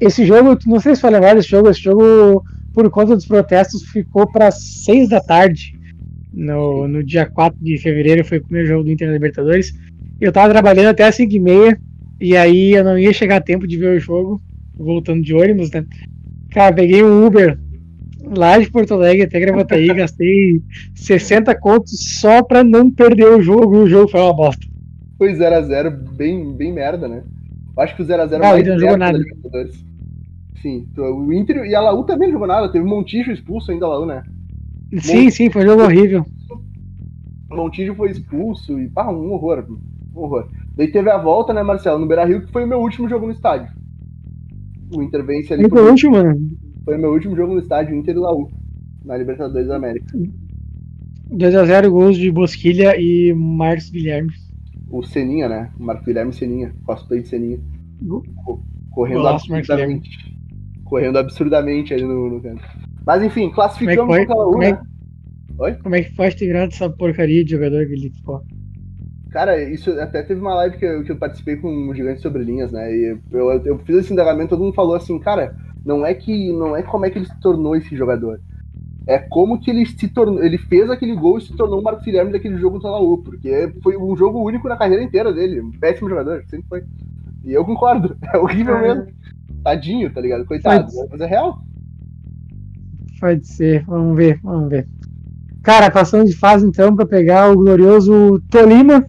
[0.00, 3.82] esse jogo, não sei se vai lembrar desse jogo, esse jogo, por conta dos protestos,
[3.84, 5.78] ficou para 6 da tarde.
[6.32, 9.72] No, no dia 4 de fevereiro foi o primeiro jogo do Inter Libertadores.
[10.20, 11.80] Eu tava trabalhando até as 5 e meia,
[12.20, 14.40] e aí eu não ia chegar a tempo de ver o jogo,
[14.76, 15.84] voltando de ônibus, né?
[16.50, 17.58] Cara, peguei um Uber
[18.36, 20.62] lá de Porto Alegre até Gravataí, gastei
[20.94, 24.66] 60 contos só pra não perder o jogo, e o jogo foi uma bosta.
[25.16, 27.22] Foi 0x0, bem, bem merda, né?
[27.76, 29.18] Acho que o 0x0 Ah, o mais não jogou nada.
[29.18, 29.84] Libertadores.
[30.60, 32.70] Sim, o Inter e a Laú também não jogou nada.
[32.70, 34.22] Teve o Montijo expulso ainda, a Laú, né?
[34.98, 36.26] Sim, sim, foi um jogo horrível.
[37.50, 39.64] O Montijo foi expulso e, pá, um horror.
[40.14, 40.48] Um horror.
[40.76, 43.26] Daí teve a volta, né, Marcelo, no Beira Rio, que foi o meu último jogo
[43.26, 43.70] no estádio.
[44.94, 45.64] O Inter vence ali.
[45.64, 46.36] E por último, mano,
[46.84, 48.50] Foi o meu último jogo no estádio, Inter e Laú.
[49.04, 50.06] Na Libertadores da América.
[51.30, 54.30] 2x0 gols de Bosquilha e Marcos Guilherme.
[54.90, 55.70] O Seninha, né?
[55.78, 56.74] O Marco Guilherme Seninha.
[56.84, 57.60] Cosplay de Seninha.
[58.90, 60.10] Correndo Golaço, absurdamente.
[60.84, 62.62] Correndo absurdamente ali no, no canto.
[63.06, 64.24] Mas enfim, Como é que classificamos foi?
[64.26, 64.80] a Laú, Como é, né?
[65.58, 65.74] Oi?
[65.74, 68.42] como é que pode ter virado essa porcaria de jogador que ele ficou?
[69.30, 72.42] Cara, isso até teve uma live que eu, que eu participei com o Gigante Sobre
[72.42, 72.92] Linhas, né?
[72.92, 76.76] E eu, eu fiz esse indagamento, todo mundo falou assim, cara, não é que não
[76.76, 78.40] é como é que ele se tornou esse jogador.
[79.06, 80.42] É como que ele se tornou.
[80.42, 83.18] Ele fez aquele gol e se tornou o Marcos Guilherme daquele jogo contra a Laú,
[83.18, 85.60] porque foi um jogo único na carreira inteira dele.
[85.60, 86.82] Um péssimo jogador, sempre foi.
[87.44, 88.82] E eu concordo, é horrível É.
[88.82, 89.06] mesmo.
[89.64, 90.44] Tadinho, tá ligado?
[90.44, 91.58] Coitado, Mas- mas é real.
[93.20, 94.86] Pode ser, vamos ver, vamos ver.
[95.62, 99.04] Cara, passando de fase então para pegar o glorioso Tolima.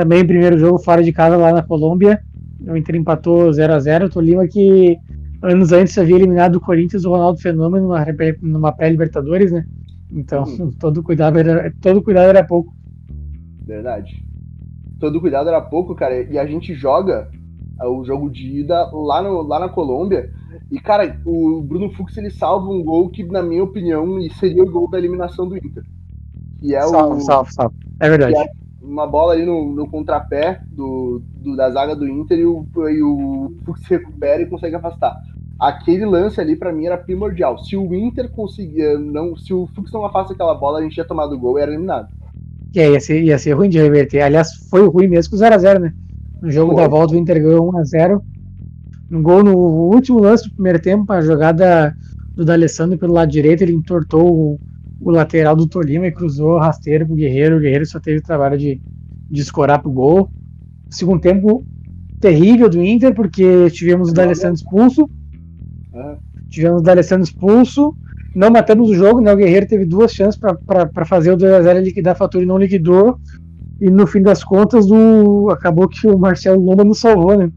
[0.00, 2.18] Também primeiro jogo fora de casa lá na Colômbia.
[2.66, 4.10] O Inter empatou 0x0.
[4.10, 4.96] Tolima que
[5.42, 8.06] anos antes havia eliminado o Corinthians do Ronaldo Fenômeno numa,
[8.40, 9.62] numa pré-Libertadores, né?
[10.10, 10.72] Então, Uhum.
[10.80, 12.72] todo, cuidado era, todo cuidado era pouco.
[13.66, 14.24] Verdade.
[14.98, 16.22] Todo cuidado era pouco, cara.
[16.32, 17.28] E a gente joga
[17.78, 20.30] ah, o jogo de ida lá, no, lá na Colômbia.
[20.70, 24.70] E, cara, o Bruno Fux ele salva um gol que, na minha opinião, seria o
[24.70, 25.84] gol da eliminação do Inter.
[26.62, 27.76] E é o, salve, salve, salve.
[28.00, 28.32] É verdade.
[28.32, 28.59] que é
[28.90, 33.02] uma bola ali no, no contrapé do, do- da zaga do Inter e o, e
[33.02, 35.16] o Fux recupera e consegue afastar.
[35.58, 37.58] Aquele lance ali, pra mim, era primordial.
[37.58, 38.98] Se o Inter conseguir.
[38.98, 41.62] Não, se o Fux não afasta aquela bola, a gente ia tomado o gol e
[41.62, 42.08] era eliminado.
[42.76, 44.22] Aí, ia ser, ia ser ruim de reverter.
[44.22, 45.92] Aliás, foi ruim mesmo com 0x0, né?
[46.40, 46.82] No jogo Foi.
[46.82, 48.20] da volta, o Inter ganhou 1x0.
[49.10, 51.94] Um gol no último lance do primeiro tempo, a jogada
[52.34, 54.60] do D'Alessandro pelo lado direito, ele entortou o,
[55.00, 57.56] o lateral do Tolima e cruzou rasteiro pro Guerreiro.
[57.56, 58.80] O Guerreiro só teve o trabalho de,
[59.30, 60.30] de escorar pro gol.
[60.90, 61.64] Segundo tempo
[62.20, 65.08] terrível do Inter, porque tivemos o D'Alessandro expulso.
[65.94, 66.18] Ah,
[66.50, 67.96] Tivemos o D'Alessandro expulso.
[68.34, 69.32] Não matamos o jogo, né?
[69.32, 72.58] O Guerreiro teve duas chances para fazer o 2x0 e liquidar a fatura e não
[72.58, 73.18] liquidou.
[73.80, 75.48] E no fim das contas, o...
[75.50, 77.50] acabou que o Marcelo Lomba nos salvou, né?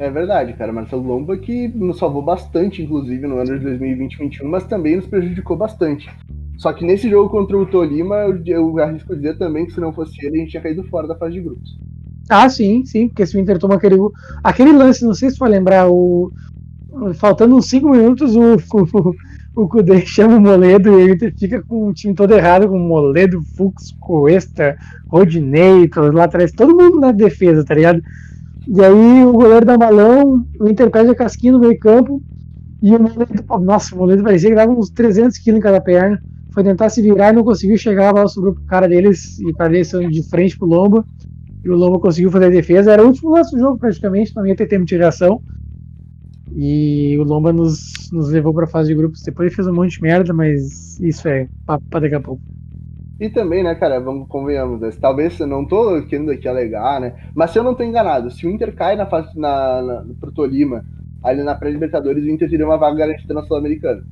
[0.00, 0.72] É verdade, cara.
[0.72, 5.58] Marcelo Lomba que nos salvou bastante, inclusive, no ano de 2020-21, mas também nos prejudicou
[5.58, 6.08] bastante.
[6.56, 9.92] Só que nesse jogo contra o Tolima, eu, eu arrisco dizer também que se não
[9.92, 11.78] fosse ele, a gente tinha caído fora da fase de grupos.
[12.30, 13.96] Ah, sim, sim, porque se o Inter toma aquele,
[14.42, 16.32] aquele lance, não sei se vai lembrar, o,
[17.16, 18.56] faltando uns 5 minutos, o,
[19.54, 22.68] o, o Kudê chama o Moledo e o Inter fica com o time todo errado,
[22.68, 28.00] com o Moledo, Fux, Cuesta, Rodinei, todos lá atrás, todo mundo na defesa, tá ligado?
[28.68, 32.22] E aí o goleiro dá balão, o Inter perde a casquinha no meio campo,
[32.82, 36.18] e o Moledo, nossa, o Moledo parecia que dava uns 300 quilos em cada perna,
[36.52, 39.52] foi tentar se virar e não conseguiu chegar, a bola sobrou pro cara deles, e
[39.52, 41.04] para eles de frente pro Lomba,
[41.62, 42.92] e o Lomba conseguiu fazer a defesa.
[42.92, 45.40] Era o último lance do jogo, praticamente, não ia ter tempo de reação.
[46.56, 49.22] E o Lomba nos, nos levou para fase de grupos.
[49.22, 52.42] Depois ele fez um monte de merda, mas isso é papo pra daqui a pouco.
[53.20, 57.14] E também, né, cara, vamos convenhamos, né, talvez eu não tô querendo aqui alegar, né,
[57.34, 60.32] mas se eu não tô enganado, se o Inter cai na fase na, na, pro
[60.32, 60.82] Tolima,
[61.22, 64.02] ali na pré-libertadores, o Inter teria uma vaga garantida na Sul-Americana.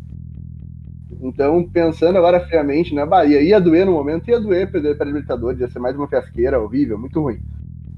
[1.22, 5.58] Então, pensando agora friamente, né, Bahia ia doer no momento, ia doer perder para Libertadores,
[5.58, 7.38] ia ser mais uma fiasqueira horrível, muito ruim.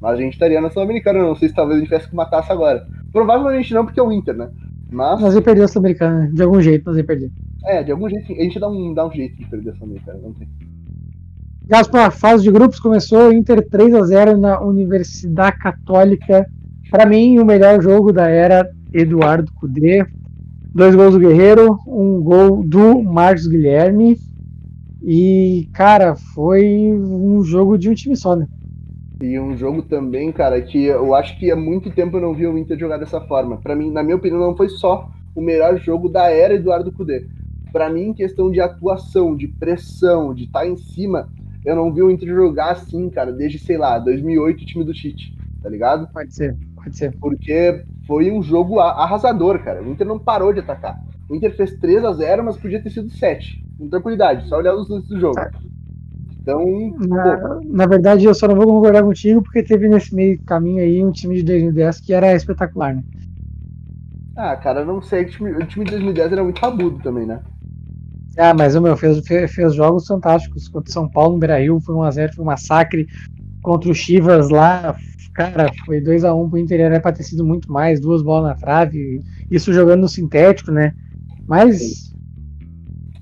[0.00, 2.38] Mas a gente estaria na Sul-Americana, não sei se talvez a gente tivesse que matar
[2.38, 2.86] essa agora.
[3.12, 4.48] Provavelmente não, porque é o Inter, né?
[4.90, 7.30] Mas, Nós ia perder a Sul-Americana, de algum jeito nós ia perder.
[7.66, 10.20] é, de algum jeito, a gente dá um, dá um jeito de perder a Sul-Americana,
[10.22, 10.48] não tem.
[11.70, 16.44] Gaspar, fase de grupos começou, Inter 3 a 0 na Universidade Católica.
[16.90, 20.04] Para mim, o melhor jogo da era Eduardo Cudê.
[20.74, 24.18] Dois gols do Guerreiro, um gol do Marcos Guilherme.
[25.00, 28.48] E, cara, foi um jogo de um time só, né?
[29.22, 32.48] E um jogo também, cara, que eu acho que há muito tempo eu não vi
[32.48, 33.58] o Inter jogar dessa forma.
[33.58, 37.28] Para mim, na minha opinião, não foi só o melhor jogo da era Eduardo Cudê.
[37.72, 41.28] Para mim, em questão de atuação, de pressão, de estar tá em cima,
[41.64, 44.92] eu não vi o Inter jogar assim, cara, desde, sei lá, 2008, o time do
[44.92, 46.08] Tite, tá ligado?
[46.12, 47.16] Pode ser, pode ser.
[47.18, 49.82] Porque foi um jogo arrasador, cara.
[49.82, 50.98] O Inter não parou de atacar.
[51.28, 53.62] O Inter fez 3 a 0 mas podia ter sido 7.
[53.78, 55.38] Com tranquilidade, só olhar os lances do jogo.
[56.40, 56.64] Então.
[56.98, 61.04] Na, na, verdade, eu só não vou concordar contigo porque teve nesse meio caminho aí
[61.04, 63.04] um time de 2010 que era espetacular, né?
[64.34, 65.22] Ah, cara, não sei.
[65.22, 67.40] O time, o time de 2010 era muito rabudo também, né?
[68.36, 71.94] Ah, mas o meu fez, fez jogos fantásticos contra o São Paulo no Beira-Rio, foi
[71.94, 73.06] um a 0 foi um massacre
[73.62, 74.96] contra o Chivas lá,
[75.34, 78.22] cara, foi 2 a 1 um pro Inter, era pra ter sido muito mais, duas
[78.22, 80.94] bolas na trave, isso jogando no sintético, né?
[81.46, 82.10] Mas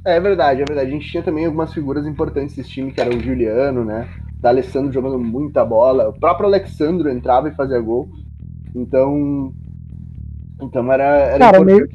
[0.09, 0.91] é verdade, é verdade.
[0.91, 4.09] A gente tinha também algumas figuras importantes desse time, que era o Juliano, né?
[4.41, 6.09] Da Alessandro jogando muita bola.
[6.09, 8.09] O próprio Alexandro entrava e fazia gol.
[8.75, 9.53] Então.
[10.63, 11.05] Então era.
[11.05, 11.87] era Cara, meio,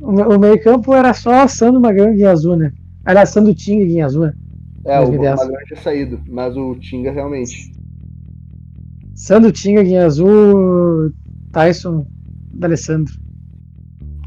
[0.00, 2.72] o meio campo era só Sandro Magrão e Azul, né?
[3.06, 4.34] Era Sandro Tinga e Azul, né?
[4.84, 7.72] É, o Magrão tinha saído, mas o Tinga realmente.
[9.14, 11.12] Sandro Tinga, Guinha Azul,
[11.52, 12.06] Tyson,
[12.52, 13.14] D'Alessandro.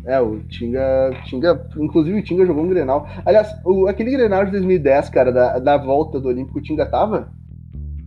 [0.06, 1.68] É, o Tinga, Tinga.
[1.78, 3.08] Inclusive o Tinga jogou um Grenal.
[3.26, 7.30] Aliás, o, aquele Grenal de 2010, cara, da, da volta do Olímpico, o Tinga tava?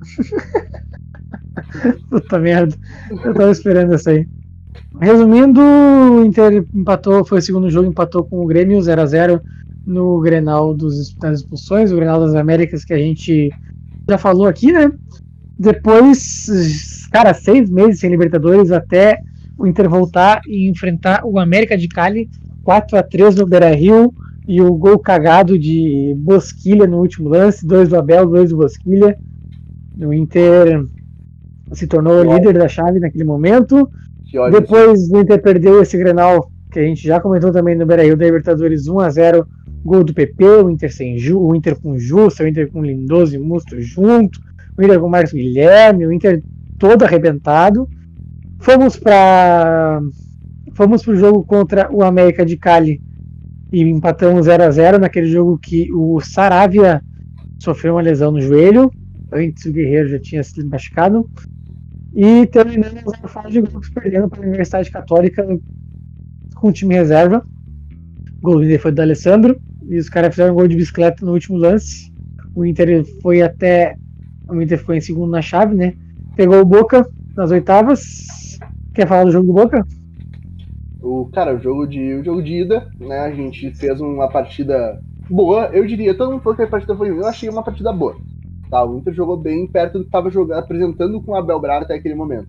[2.09, 2.75] Puta merda.
[3.11, 4.27] Eu tava esperando essa aí.
[5.01, 9.41] Resumindo, o Inter empatou, foi o segundo jogo, empatou com o Grêmio 0x0
[9.87, 13.51] no Grenal dos, das expulsões, o Grenal das Américas que a gente
[14.09, 14.91] já falou aqui, né?
[15.59, 19.19] Depois, cara, seis meses sem Libertadores até
[19.57, 22.29] o Inter voltar e enfrentar o América de Cali
[22.65, 24.13] 4 a 3 no Beira-Rio
[24.49, 29.17] e o gol cagado de Bosquilha no último lance, dois do Abel, dois do Bosquilha.
[29.99, 30.85] O Inter
[31.73, 33.89] se tornou o líder da chave naquele momento.
[34.51, 38.25] Depois o Inter perdeu esse Grenal, que a gente já comentou também no Beira-Rio da
[38.25, 39.47] Libertadores 1 a 0
[39.85, 43.35] gol do PP, o Inter sem Ju, o Inter com Justa, o Inter com Lindoso
[43.35, 44.39] e Musto junto,
[44.77, 46.43] o Inter com Marcos Guilherme, o Inter
[46.79, 47.89] todo arrebentado.
[48.59, 50.01] Fomos para
[50.75, 53.01] fomos pro jogo contra o América de Cali
[53.73, 57.03] e empatamos 0 a 0 naquele jogo que o Saravia
[57.59, 58.91] sofreu uma lesão no joelho,
[59.33, 61.29] antes o Guerreiro já tinha sido machucado.
[62.15, 65.47] E terminamos a fase de grupos perdendo para a Universidade Católica
[66.55, 67.45] com o time reserva.
[68.39, 69.61] O gol do foi do Alessandro.
[69.89, 72.13] E os caras fizeram um gol de bicicleta no último lance.
[72.55, 73.97] O Inter foi até.
[74.49, 75.95] O Inter ficou em segundo na chave, né?
[76.37, 78.31] Pegou o Boca nas oitavas
[78.95, 79.87] Quer falar do jogo do Boca?
[81.01, 83.21] O, cara, o jogo de, o jogo de ida, né?
[83.21, 86.15] A gente fez uma partida boa, eu diria.
[86.15, 88.17] Todo mundo falou que a partida foi ruim, eu achei uma partida boa.
[88.71, 91.85] Tá, o Inter jogou bem perto do que estava jogando, apresentando com o Abel Braga
[91.85, 92.49] até aquele momento.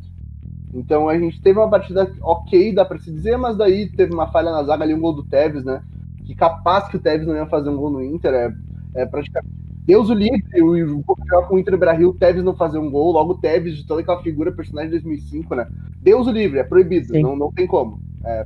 [0.73, 4.27] Então a gente teve uma partida ok, dá para se dizer, mas daí teve uma
[4.27, 5.81] falha na zaga ali, um gol do Tevez, né?
[6.25, 8.53] Que capaz que o Tevez não ia fazer um gol no Inter, é,
[9.01, 12.89] é praticamente Deus o livre, o com o Inter Brasil, o Tevez não fazer um
[12.89, 15.67] gol, logo o Tevez de toda aquela figura, personagem de 2005, né?
[15.99, 17.99] Deus o livre, é proibido, não, não tem como.
[18.23, 18.45] É...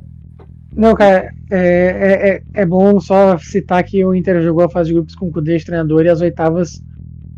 [0.74, 4.90] Não, cara, é, é, é, é bom só citar que o Inter jogou a fase
[4.90, 6.82] de grupos com o Cudê treinador e as oitavas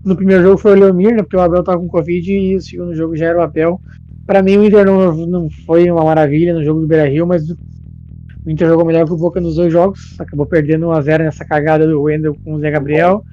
[0.07, 2.61] no primeiro jogo foi o Leomir, né, porque o Abel tava com Covid e o
[2.61, 3.79] segundo jogo já era o Abel.
[4.25, 8.49] Para mim o Inter não, não foi uma maravilha no jogo do Beira-Rio, mas o
[8.49, 12.01] Inter jogou melhor que o Boca nos dois jogos, acabou perdendo 1x0 nessa cagada do
[12.01, 13.23] Wendel com o Zé Gabriel.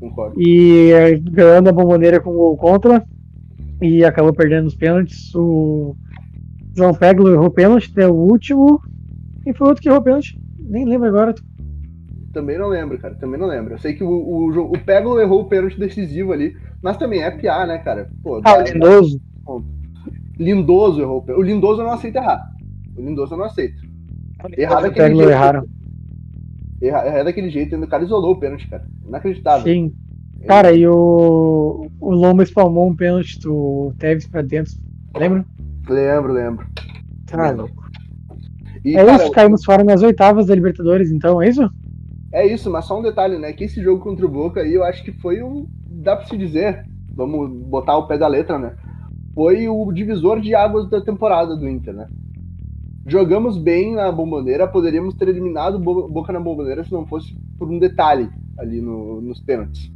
[0.00, 0.40] Concordo.
[0.40, 3.04] E ganhando a bomboneira com o gol contra.
[3.80, 5.34] E acabou perdendo os pênaltis.
[5.34, 5.94] O
[6.74, 8.80] João Peglo errou pênalti, deu o último.
[9.46, 10.38] E foi outro que errou pênalti.
[10.58, 11.34] Nem lembro agora.
[12.32, 13.14] Também não lembro, cara.
[13.14, 13.74] Também não lembro.
[13.74, 16.56] Eu sei que o, o, o Peglo errou o pênalti decisivo ali.
[16.82, 18.10] Mas também é PA, né, cara?
[18.22, 19.20] Pô, ah, o Lindoso.
[20.38, 21.24] Lindoso errou.
[21.28, 22.50] O Lindoso eu não aceito errar.
[22.96, 23.82] O Lindoso eu não aceito.
[24.56, 25.30] Errado aquele jeito.
[25.30, 25.64] Erraram
[26.88, 28.84] é daquele jeito, o cara isolou o pênalti, cara.
[29.06, 29.62] Inacreditável.
[29.62, 29.94] Sim.
[30.46, 34.72] Cara, e o, o Loma espalmou um pênalti do Tevez pra dentro.
[35.16, 35.44] Lembra?
[35.88, 36.66] Lembro, lembro.
[37.26, 37.88] Tá louco.
[38.84, 41.70] E, é cara, isso, caímos fora nas oitavas da Libertadores, então, é isso?
[42.32, 43.52] É isso, mas só um detalhe, né?
[43.52, 45.66] Que esse jogo contra o Boca aí, eu acho que foi um.
[45.86, 48.74] Dá pra se dizer, vamos botar o pé da letra, né?
[49.34, 52.08] Foi o divisor de águas da temporada do Inter, né?
[53.06, 57.78] Jogamos bem na bomboneira, poderíamos ter eliminado Boca na bomboneira se não fosse por um
[57.78, 59.90] detalhe ali no, nos pênaltis.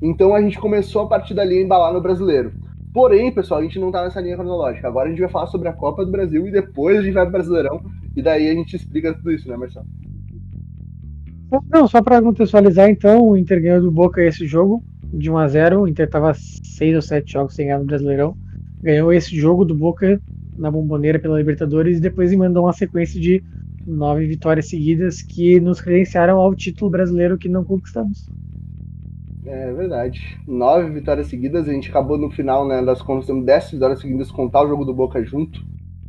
[0.00, 2.52] Então a gente começou a partir dali a embalar no brasileiro.
[2.94, 4.88] Porém, pessoal, a gente não tá nessa linha cronológica.
[4.88, 7.24] Agora a gente vai falar sobre a Copa do Brasil e depois a gente vai
[7.24, 7.82] pro Brasileirão.
[8.14, 9.86] E daí a gente explica tudo isso, né, Marcelo?
[11.70, 14.82] Não, só para contextualizar, então, o Inter ganhou do Boca esse jogo
[15.12, 18.36] de 1 a 0 O Inter tava 6 ou 7 jogos sem ganhar no Brasileirão.
[18.82, 20.20] Ganhou esse jogo do Boca
[20.56, 23.42] na bomboneira pela Libertadores e depois mandou uma sequência de
[23.86, 28.28] nove vitórias seguidas que nos credenciaram ao título brasileiro que não conquistamos.
[29.44, 30.38] É verdade.
[30.46, 34.30] Nove vitórias seguidas, a gente acabou no final né, das contas, temos dez vitórias seguidas,
[34.30, 35.64] contar o jogo do Boca junto.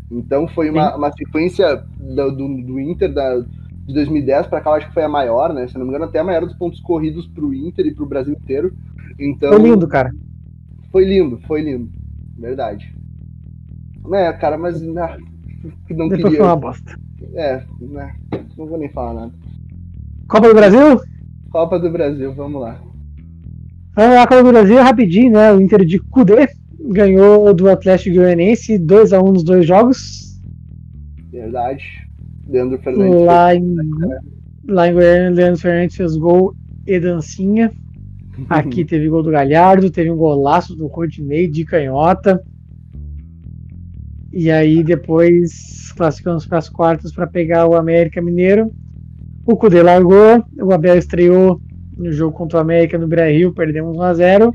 [0.09, 3.45] Então foi uma, uma sequência do, do, do Inter da,
[3.87, 5.65] de 2010 para cá, eu acho que foi a maior, né?
[5.67, 8.03] Se não me engano, até a maior dos pontos corridos para o Inter e para
[8.03, 8.73] o Brasil inteiro.
[9.17, 10.13] Então, foi lindo, cara.
[10.91, 11.89] Foi lindo, foi lindo.
[12.37, 12.93] Verdade.
[14.13, 15.17] É, cara, mas não, né,
[15.89, 16.37] não Depois queria.
[16.37, 16.99] foi uma bosta.
[17.33, 18.13] É, né?
[18.57, 19.33] Não vou nem falar nada.
[20.27, 21.01] Copa do Brasil?
[21.49, 22.79] Copa do Brasil, vamos lá.
[23.95, 25.53] Vamos lá, Copa do Brasil, rapidinho, né?
[25.53, 30.39] O Inter de Cudê ganhou do Atlético Goianiense 2x1 nos dois jogos.
[31.31, 32.06] Verdade.
[32.49, 33.25] Leandro Fernandes.
[33.25, 33.75] Lá em,
[34.67, 37.71] lá em Goiânia, Leandro Fernandes fez gol e dancinha.
[38.49, 42.41] Aqui teve gol do Galhardo, teve um golaço do Rodinei de canhota.
[44.31, 48.71] E aí depois classificamos para as quartas para pegar o América Mineiro.
[49.45, 51.59] O Cudê largou, o Abel estreou
[51.97, 54.53] no jogo contra o América no Brasil, perdemos 1 a 0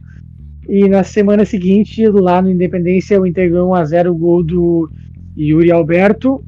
[0.69, 4.43] E na semana seguinte, lá no Independência, o Inter ganhou 1 a 0 o gol
[4.45, 4.91] do
[5.37, 6.45] Yuri Alberto.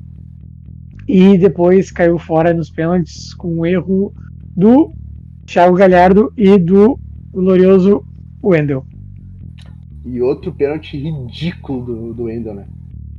[1.06, 4.12] E depois caiu fora nos pênaltis com o erro
[4.56, 4.92] do
[5.46, 6.98] Thiago Galhardo e do
[7.32, 8.04] glorioso
[8.42, 8.84] Wendel.
[10.04, 12.66] E outro pênalti ridículo do, do Wendel, né?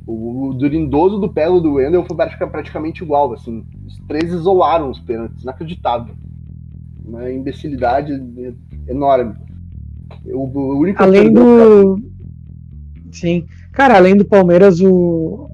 [0.05, 3.65] O, o do lindoso do pelo do Wendel foi praticamente igual, assim.
[3.85, 6.13] Os três isolaram os pênaltis, inacreditável.
[7.03, 8.11] Uma imbecilidade
[8.87, 9.35] enorme.
[10.25, 11.99] O, o único além do.
[13.11, 13.45] Sim.
[13.71, 15.49] Cara, além do Palmeiras, o.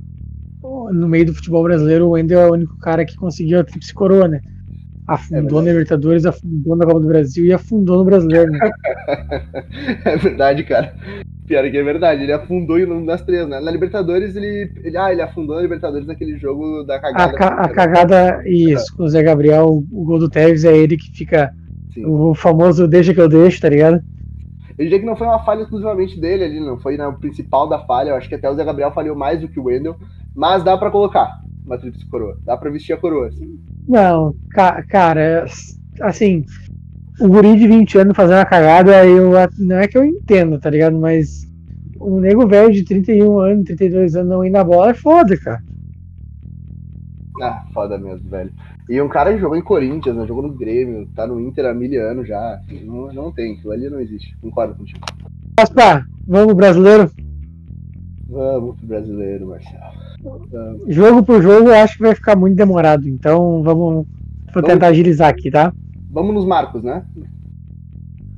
[0.92, 3.94] No meio do futebol brasileiro, o Wendel é o único cara que conseguiu a tríplice
[3.94, 4.42] coroa, né?
[5.08, 8.72] Afundou é na Libertadores, afundou na Copa do Brasil e afundou no Brasileiro, né?
[10.06, 10.94] é verdade, cara.
[11.48, 13.60] Pior que é verdade, ele afundou nas três, né?
[13.60, 14.98] Na Libertadores, ele, ele.
[14.98, 17.34] Ah, ele afundou na Libertadores naquele jogo da cagada.
[17.34, 20.96] A, ca a cagada, isso, com o Zé Gabriel, o gol do Tevez é ele
[20.96, 21.52] que fica.
[21.94, 22.06] Sim.
[22.06, 24.02] O famoso deixa que eu deixo, tá ligado?
[24.78, 27.80] Eu diria que não foi uma falha exclusivamente dele ali, não foi na principal da
[27.80, 28.10] falha.
[28.10, 29.96] Eu acho que até o Zé Gabriel falhou mais do que o Wendel,
[30.36, 32.38] mas dá para colocar uma tríplice coroa.
[32.44, 33.60] Dá pra vestir a coroa, assim.
[33.88, 35.46] Não, ca cara,
[36.02, 36.46] assim,
[37.20, 40.70] o guri de 20 anos fazendo uma cagada, eu não é que eu entendo, tá
[40.70, 40.98] ligado?
[40.98, 41.48] Mas
[42.00, 45.62] um nego velho de 31 anos, 32 anos não ir na bola é foda, cara.
[47.42, 48.52] Ah, foda mesmo, velho.
[48.90, 50.26] E um cara jogou em Corinthians, né?
[50.26, 52.60] jogou no Grêmio, tá no Inter há mil anos já.
[52.84, 54.36] Não, não tem, aquilo ali não existe.
[54.42, 55.00] Concordo contigo.
[55.76, 57.10] Pá, vamos brasileiro?
[58.28, 59.84] Vamos pro brasileiro, Marcelo.
[60.24, 60.82] Vamos.
[60.88, 63.08] Jogo por jogo, eu acho que vai ficar muito demorado.
[63.08, 64.06] Então vamos,
[64.54, 65.74] vou tentar agilizar aqui, tá?
[66.10, 67.04] Vamos nos marcos, né?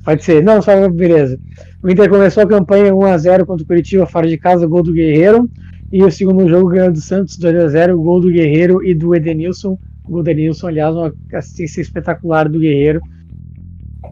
[0.03, 0.43] Pode ser.
[0.43, 1.39] Não, só beleza.
[1.81, 5.49] O Inter começou a campanha 1x0 contra o Curitiba fora de casa, gol do Guerreiro.
[5.91, 9.77] E o segundo jogo ganhou do Santos 2x0, gol do Guerreiro e do Edenilson.
[10.05, 13.01] O gol do Edenilson, aliás, uma assistência espetacular do Guerreiro.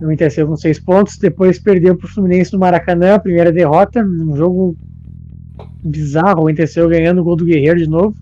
[0.01, 1.17] O Inter saiu com seis pontos.
[1.17, 4.03] Depois perdeu para o Fluminense no Maracanã, a primeira derrota.
[4.03, 4.75] Um jogo
[5.83, 6.43] bizarro.
[6.43, 8.15] O Inter saiu ganhando o gol do Guerreiro de novo.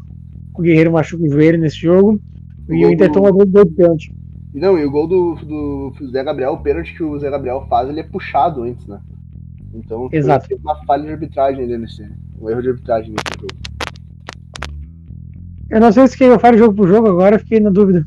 [0.54, 2.20] O Guerreiro machuca o joelho nesse jogo.
[2.68, 3.14] O e o Inter do...
[3.14, 4.14] toma gol de pênalti.
[4.54, 7.88] Não, e o gol do, do Zé Gabriel, o pênalti que o Zé Gabriel faz,
[7.88, 9.00] ele é puxado antes, né?
[9.74, 10.48] Então Exato.
[10.64, 12.04] uma falha de arbitragem ali nesse.
[12.42, 13.69] Um erro de arbitragem nesse jogo.
[15.70, 18.06] Eu não sei se quem falo jogo por jogo agora, fiquei na dúvida.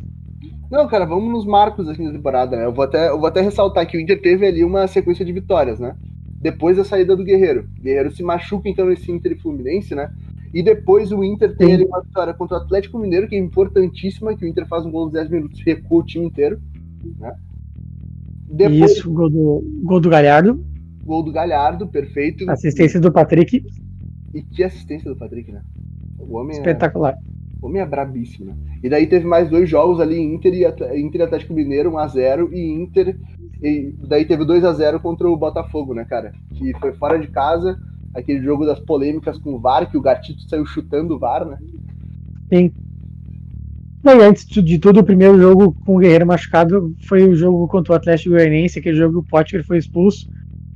[0.71, 2.65] Não, cara, vamos nos marcos da temporada, né?
[2.65, 5.33] Eu vou até, eu vou até ressaltar que o Inter teve ali uma sequência de
[5.33, 5.95] vitórias, né?
[6.41, 7.69] Depois da saída do Guerreiro.
[7.79, 10.11] O Guerreiro se machuca então nesse Inter e Fluminense, né?
[10.53, 14.37] E depois o Inter tem ali uma vitória contra o Atlético Mineiro, que é importantíssima,
[14.37, 16.61] que o Inter faz um gol nos 10 minutos, recua o time inteiro.
[17.19, 17.35] Né?
[18.49, 20.65] Depois, Isso, gol do, gol do Galhardo.
[21.05, 22.51] Gol do Galhardo, perfeito.
[22.51, 23.65] Assistência do Patrick.
[24.35, 25.63] E que assistência do Patrick, né?
[26.19, 27.15] O homem é Espetacular.
[27.15, 28.55] É, homem é brabíssimo, né?
[28.83, 33.17] E daí teve mais dois jogos ali, Inter e Inter Atlético Mineiro, 1x0, e Inter.
[33.63, 36.33] E daí teve 2 a 0 contra o Botafogo, né, cara?
[36.55, 37.79] Que foi fora de casa,
[38.13, 41.59] aquele jogo das polêmicas com o VAR, que o Gatito saiu chutando o VAR, né?
[42.53, 42.73] Sim.
[44.05, 47.93] E antes de tudo, o primeiro jogo com o Guerreiro machucado foi o jogo contra
[47.93, 50.29] o Atlético Goianiense, aquele jogo que o Potker foi expulso,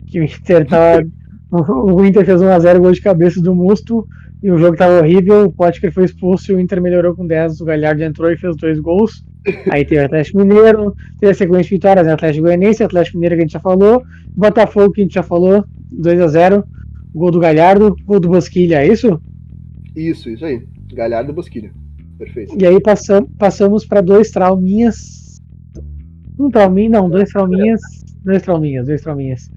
[0.07, 1.05] que o Inter tava,
[1.51, 4.07] o Inter fez 1x0 gol de cabeça do Musto,
[4.47, 7.61] e o jogo tava horrível, o Potker foi expulso e o Inter melhorou com 10,
[7.61, 9.27] o Galhardo entrou e fez dois gols.
[9.69, 12.13] Aí teve o Atlético Mineiro, teve a sequência de vitórias, né?
[12.13, 14.05] Atlético Goianiense, Atlético Mineiro que a gente já falou,
[14.37, 16.63] Botafogo que a gente já falou, 2x0,
[17.13, 19.21] Gol do Galhardo, gol do Bosquilha, é isso?
[19.97, 20.63] Isso, isso aí.
[20.93, 21.73] Galhardo e Bosquilha.
[22.17, 22.57] Perfeito.
[22.57, 25.43] E aí passam, passamos para dois trauminhas.
[26.39, 27.81] Um trauminha, não, dois trauminhas.
[28.23, 29.51] Dois trauminhas, dois trauminhas.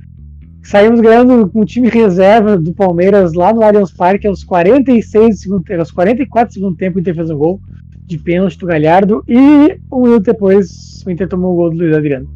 [0.64, 5.36] Saímos ganhando com um time reserva do Palmeiras lá no Allianz Parque aos 46 do
[5.36, 7.60] segundo tempo, aos 44 do segundo tempo o Inter fez um gol
[8.06, 11.96] de pênalti do Galhardo e um minuto depois o Inter tomou o gol do Luiz
[11.96, 12.30] Adriano.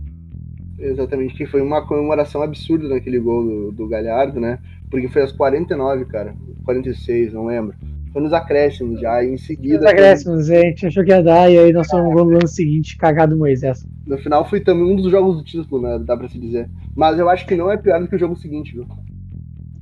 [0.80, 4.60] Exatamente, que foi uma comemoração absurda naquele gol do, do Galhardo, né?
[4.90, 6.36] Porque foi aos 49, cara.
[6.66, 7.76] 46, não lembro.
[8.12, 9.78] Foi nos acréscimos já, em seguida.
[9.78, 10.58] Nos acréscimos, foi...
[10.58, 12.98] a gente achou que ia dar, e aí nós fomos no gol no ano seguinte,
[12.98, 13.86] cagado Moisés.
[14.06, 16.00] No final foi também um dos jogos do título, né?
[16.00, 16.70] Dá pra se dizer.
[16.96, 18.86] Mas eu acho que não é pior do que o jogo seguinte, viu?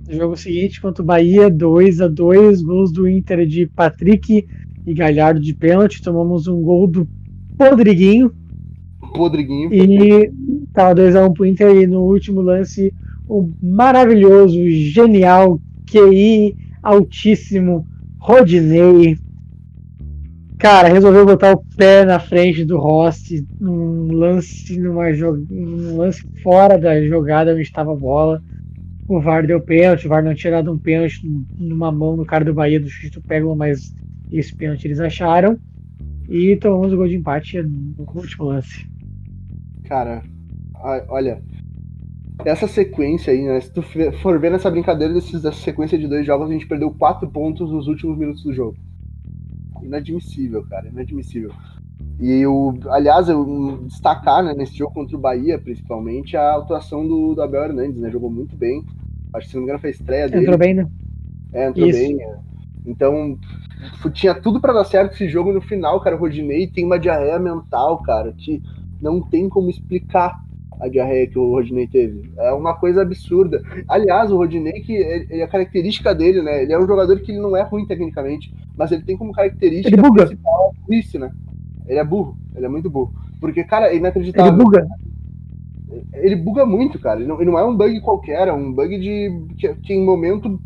[0.08, 4.48] O jogo seguinte contra o Bahia, 2 a 2 gols do Inter de Patrick
[4.86, 6.02] e Galhardo de pênalti.
[6.02, 7.08] Tomamos um gol do
[7.58, 8.32] Podriguinho.
[9.14, 9.74] Podriguinho.
[9.74, 10.32] E
[10.74, 12.94] tava 2x1 um pro Inter e no último lance
[13.28, 17.88] o maravilhoso, genial, QI altíssimo
[18.20, 19.18] Rodinei.
[20.62, 25.44] Cara, resolveu botar o pé na frente do Rossi num lance, numa jog...
[25.50, 28.40] num lance fora da jogada onde estava a bola.
[29.08, 31.20] O VAR deu pênalti, o VAR não tinha dado um pênalti
[31.58, 33.92] numa mão no cara do Bahia do chute pego, mas
[34.32, 35.58] esse pênalti eles acharam.
[36.30, 38.88] E tomamos o gol de empate no último lance.
[39.86, 40.22] Cara,
[41.10, 41.42] olha,
[42.46, 43.60] essa sequência aí, né?
[43.62, 43.82] Se tu
[44.22, 47.72] for ver nessa brincadeira desses, dessa sequência de dois jogos, a gente perdeu quatro pontos
[47.72, 48.78] nos últimos minutos do jogo.
[49.82, 51.52] Inadmissível, cara, inadmissível.
[52.20, 57.34] E o, aliás, eu destacar né, nesse jogo contra o Bahia, principalmente, a atuação do,
[57.34, 58.12] do Abel Hernandes, né?
[58.12, 58.86] Jogou muito bem.
[59.34, 60.44] Acho que se não me engano foi a estreia dele.
[60.44, 60.88] Entrou bem, né?
[61.52, 62.00] É, entrou Isso.
[62.00, 62.22] bem.
[62.22, 62.38] É.
[62.86, 63.40] Então,
[64.14, 66.16] tinha tudo para dar certo esse jogo no final, cara.
[66.16, 68.62] O Rodinei tem uma diarreia mental, cara, que
[69.02, 70.44] não tem como explicar
[70.82, 72.32] a diarreia que o Rodinei teve.
[72.38, 73.62] É uma coisa absurda.
[73.88, 76.64] Aliás, o Rodinei, que ele, a característica dele, né?
[76.64, 79.96] Ele é um jogador que ele não é ruim tecnicamente, mas ele tem como característica
[79.96, 80.26] ele buga.
[80.26, 81.32] principal a burrice, né?
[81.88, 83.14] Ele é burro, ele é muito burro.
[83.40, 84.52] Porque, cara, é inacreditável.
[84.52, 84.88] Ele buga.
[86.14, 87.20] Ele buga muito, cara.
[87.20, 90.04] Ele não, ele não é um bug qualquer, é um bug de que, que em
[90.04, 90.60] momento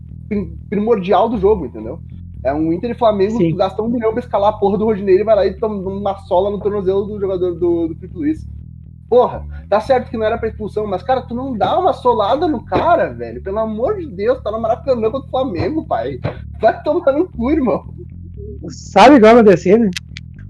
[0.70, 2.00] primordial do jogo, entendeu?
[2.42, 3.52] É um Inter e Flamengo, Sim.
[3.52, 5.76] tu gasta um milhão pra escalar a porra do Rodinei, ele vai lá e toma
[5.76, 8.48] uma sola no tornozelo do jogador do, do Felipe Luiz.
[9.08, 12.48] Porra, tá certo que não era pra expulsão, mas, cara, tu não dá uma solada
[12.48, 13.42] no cara, velho.
[13.42, 16.20] Pelo amor de Deus, tá no Maracanã contra o Flamengo, pai.
[16.60, 17.86] Vai tomar no cu, irmão.
[18.70, 19.92] Sabe igual acontecer, né?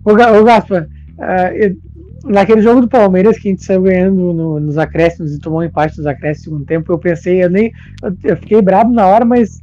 [0.06, 0.88] Ô, ô Gaspa,
[1.18, 5.60] uh, naquele jogo do Palmeiras que a gente saiu ganhando no, nos acréscimos e tomou
[5.60, 7.74] um empate nos acréscimos um tempo, eu pensei, eu nem.
[8.02, 9.62] Eu, eu fiquei bravo na hora, mas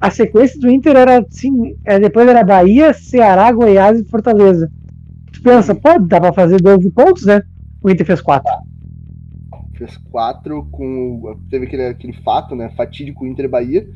[0.00, 4.70] a sequência do Inter era assim, é, depois era Bahia, Ceará, Goiás e Fortaleza.
[5.32, 7.42] Tu pensa, pô, dá pra fazer 12 pontos, né?
[7.82, 8.52] O Inter fez 4.
[9.74, 11.38] Fez 4 com.
[11.50, 12.70] Teve aquele, aquele fato, né?
[12.76, 13.88] Fatídico Inter Bahia.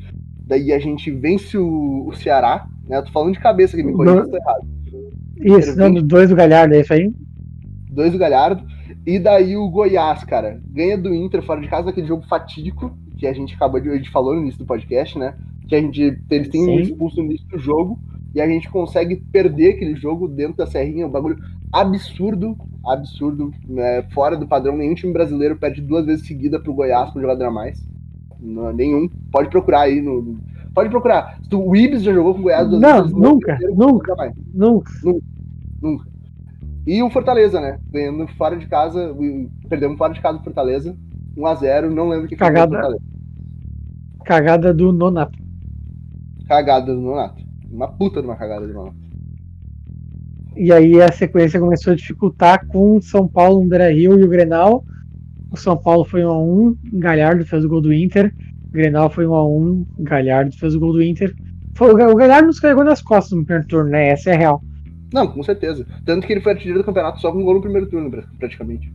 [0.45, 2.97] Daí a gente vence o, o Ceará, né?
[2.97, 4.67] Eu tô falando de cabeça aqui, me corrija se errado.
[5.37, 7.13] Isso, não, dois do Galhardo, é isso aí?
[7.89, 8.65] Dois do Galhardo.
[9.05, 13.27] E daí o Goiás, cara, ganha do Inter fora de casa aquele jogo fatídico que
[13.27, 15.35] a gente acabou de, a gente falou no início do podcast, né?
[15.67, 17.99] que a gente eles têm um expulso no início do jogo
[18.33, 21.37] e a gente consegue perder aquele jogo dentro da serrinha, um bagulho
[21.73, 22.55] absurdo,
[22.85, 24.03] absurdo, né?
[24.13, 24.77] fora do padrão.
[24.77, 27.83] Nenhum time brasileiro perde duas vezes seguida pro Goiás com um jogador a mais.
[28.39, 29.09] Não, nenhum.
[29.31, 30.37] Pode procurar aí no.
[30.73, 31.39] Pode procurar.
[31.51, 33.11] O Ibis já jogou com o Goiás duas não, vezes.
[33.11, 34.91] Nunca, nunca, nunca, nunca.
[35.81, 36.07] Nunca.
[36.85, 37.79] E o Fortaleza, né?
[37.89, 39.15] Ganhando fora de casa,
[39.69, 40.95] perdemos fora de casa do Fortaleza.
[41.35, 42.79] 1x0, não lembro o que Cagada.
[42.79, 44.23] foi o.
[44.23, 45.43] Cagada do Nonato
[46.47, 47.43] cagada do Nonato.
[47.71, 49.02] Uma puta de uma cagada do Nonato.
[50.55, 54.85] E aí a sequência começou a dificultar com São Paulo Beira Rio e o Grenal.
[55.51, 58.33] O São Paulo foi 1x1, Galhardo fez o gol do Inter.
[58.67, 61.33] O Grenal foi 1x1, Galhardo fez o gol do Inter.
[61.75, 64.09] Foi, o Galhardo nos carregou nas costas no primeiro turno, né?
[64.09, 64.63] Essa é a real.
[65.11, 65.85] Não, com certeza.
[66.05, 68.91] Tanto que ele foi artilheiro do campeonato só com um gol no primeiro turno, praticamente.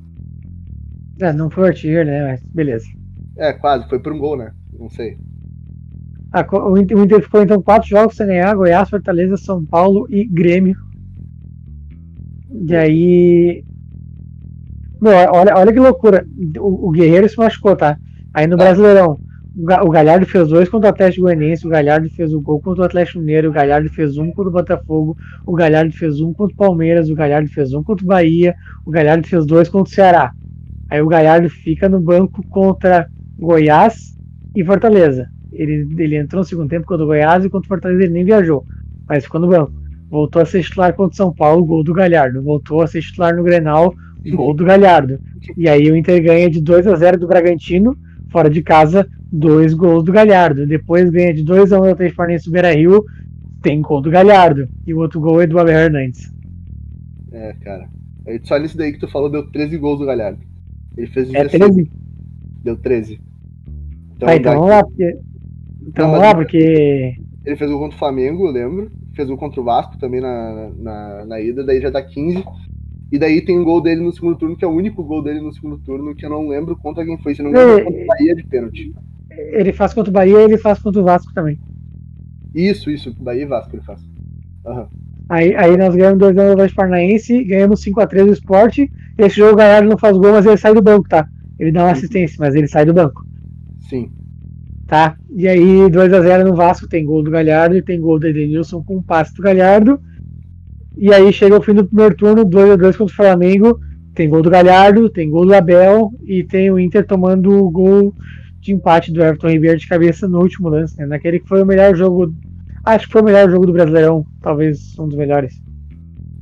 [1.21, 2.33] É, não foi artilheiro, né?
[2.33, 2.87] Mas beleza.
[3.37, 4.53] É, quase, foi por um gol, né?
[4.79, 5.17] Não sei.
[6.33, 10.77] Ah, o Inter ficou então quatro jogos sem ganhar: Goiás, Fortaleza, São Paulo e Grêmio.
[12.51, 13.65] E aí.
[15.01, 16.27] Meu, olha, olha que loucura.
[16.59, 17.99] O, o Guerreiro se machucou, tá?
[18.35, 19.19] Aí no Brasileirão,
[19.83, 22.83] o Galhardo fez dois contra o Atlético Goianiense, o Galhardo fez o um gol contra
[22.83, 26.55] o Atlético Mineiro, o Galhardo fez um contra o Botafogo, o Galhardo fez um contra
[26.55, 28.55] o Palmeiras, o Galhardo fez um contra o Bahia,
[28.87, 30.33] o Galhardo fez dois contra o Ceará.
[30.89, 34.17] Aí o Galhardo fica no banco contra Goiás
[34.55, 35.29] e Fortaleza.
[35.53, 38.25] Ele, ele entrou no segundo tempo contra o Goiás e contra o Fortaleza ele nem
[38.25, 38.65] viajou,
[39.09, 39.73] mas ficou no banco.
[40.11, 42.43] Voltou a ser titular contra o São Paulo, gol do Galhardo.
[42.43, 43.95] Voltou a ser titular no Grenal,
[44.27, 45.19] gol do Galhardo.
[45.57, 47.97] E aí o Inter ganha de 2 a 0 do Bragantino,
[48.31, 50.67] fora de casa, dois gols do Galhardo.
[50.67, 53.05] Depois ganha de 2 a 1 do Atlético Paranaense Beira Rio,
[53.63, 54.69] tem gol do Galhardo.
[54.87, 56.33] E o outro gol é do Abel Hernandes.
[57.33, 57.89] É, cara.
[58.45, 60.41] Só nisso daí que tu falou, deu 13 gols do Galhardo.
[60.97, 61.91] Ele fez É 13?
[62.63, 63.21] Deu 13.
[64.17, 65.19] Então, tá, então vamos lá, porque.
[65.87, 67.17] Então vamos lá, porque.
[67.45, 68.91] Ele fez gol contra o Flamengo, eu lembro.
[69.19, 72.45] Fez gol contra o Vasco também na, na, na ida, daí já dá 15.
[73.11, 75.41] E daí tem um gol dele no segundo turno, que é o único gol dele
[75.41, 78.01] no segundo turno, que eu não lembro contra quem foi, se não me engano, contra
[78.01, 78.95] o Bahia de pênalti.
[79.29, 81.59] Ele faz contra o Bahia e ele faz contra o Vasco também.
[82.55, 84.01] Isso, isso, Bahia e Vasco ele faz.
[84.65, 84.87] Uhum.
[85.29, 88.89] Aí, aí nós ganhamos 2 anos do Atlético Paranaense, ganhamos 5x3 do esporte.
[89.19, 91.29] Esse jogo o Galhardo não faz gol, mas ele sai do banco, tá?
[91.59, 93.27] Ele dá uma assistência, mas ele sai do banco.
[93.91, 94.13] Sim.
[94.89, 95.17] Tá?
[95.31, 95.61] E aí,
[95.91, 99.35] 2x0 no Vasco, tem gol do Galhardo e tem gol do Edenilson com um passe
[99.35, 100.01] do Galhardo.
[100.97, 103.79] E aí chega o fim do primeiro turno, 2x2 contra o Flamengo.
[104.15, 108.15] Tem gol do Galhardo, tem gol do Abel e tem o Inter tomando o gol
[108.61, 111.07] de empate do Everton Ribeiro de cabeça no último lance, né?
[111.07, 112.35] Naquele que foi o melhor jogo.
[112.83, 115.61] Acho que foi o melhor jogo do Brasileirão, talvez um dos melhores.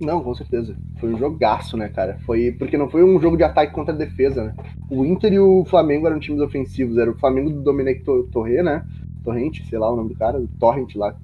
[0.01, 0.77] Não, com certeza.
[1.01, 2.19] Foi um jogaço, né, cara?
[2.27, 4.55] Foi porque não foi um jogo de ataque contra a defesa, né?
[4.91, 6.99] O Inter e o Flamengo eram times ofensivos.
[6.99, 8.85] Era o Flamengo do Dominic Torre, né?
[9.25, 11.17] Torrente, sei lá o nome do cara, o Torrent lá.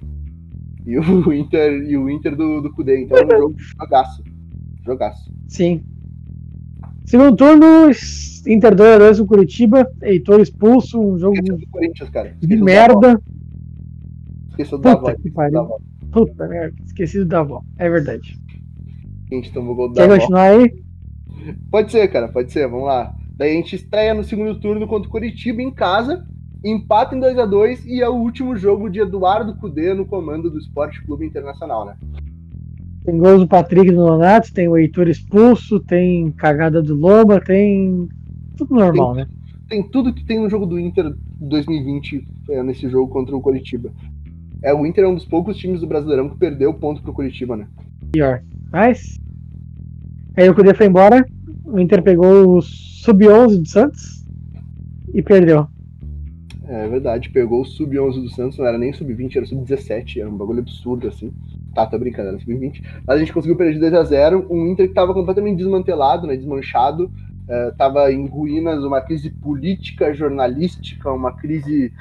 [0.85, 3.03] E o Inter e o Inter do, do Cudê.
[3.03, 4.23] Então era um jogo de jogaço.
[4.83, 5.31] Jogaço.
[5.47, 5.83] Sim.
[7.05, 7.91] Segundo turno,
[8.47, 12.35] Inter 2x2 com Curitiba, Heitor expulso, um jogo do Corinthians, cara.
[12.39, 13.21] de merda.
[14.49, 15.13] Esqueceu do Davó.
[16.11, 18.39] Puta merda, esqueci do Davó, é verdade.
[19.33, 20.71] A gente tomou gol do Quer continuar aí?
[21.71, 23.13] Pode ser, cara, pode ser, vamos lá.
[23.35, 26.23] Daí a gente estreia no segundo turno contra o Curitiba em casa,
[26.63, 30.51] empata em 2 a 2 e é o último jogo de Eduardo Cudê no comando
[30.51, 31.95] do Esporte Clube Internacional, né?
[33.03, 38.07] Tem gols do Patrick no Nonato, tem o Heitor expulso, tem cagada do Loba, tem
[38.55, 39.29] tudo normal, tem, né?
[39.67, 43.91] Tem tudo que tem no jogo do Inter 2020 é, nesse jogo contra o Curitiba.
[44.61, 47.57] É, o Inter é um dos poucos times do Brasileirão que perdeu ponto pro Curitiba,
[47.57, 47.67] né?
[48.13, 48.41] Pior.
[48.71, 49.19] Mas.
[50.35, 51.23] Aí o Cudê foi embora,
[51.63, 54.25] o Inter pegou o Sub-11 do Santos
[55.13, 55.67] e perdeu.
[56.67, 60.35] É verdade, pegou o Sub-11 do Santos, não era nem Sub-20, era Sub-17, era um
[60.35, 61.31] bagulho absurdo assim.
[61.75, 62.81] Tá, tá brincando, era Sub-20.
[63.05, 67.05] Mas a gente conseguiu perder de 2x0, um Inter que tava completamente desmantelado, né, desmanchado,
[67.05, 71.93] uh, tava em ruínas, uma crise política, jornalística, uma crise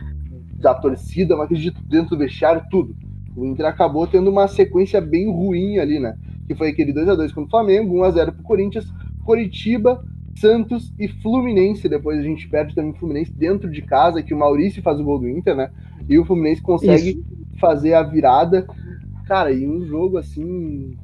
[0.54, 2.96] da torcida, uma crise de dentro do vestiário, tudo.
[3.36, 6.16] O Inter acabou tendo uma sequência bem ruim ali, né?
[6.52, 8.92] Que foi aquele 2 a 2 contra o Flamengo, 1 a 0 pro Corinthians,
[9.24, 10.04] Coritiba,
[10.38, 11.88] Santos e Fluminense.
[11.88, 15.04] Depois a gente perde também o Fluminense dentro de casa, que o Maurício faz o
[15.04, 15.70] gol do Inter, né?
[16.08, 17.24] E o Fluminense consegue Isso.
[17.58, 18.66] fazer a virada.
[19.26, 20.96] Cara, e um jogo assim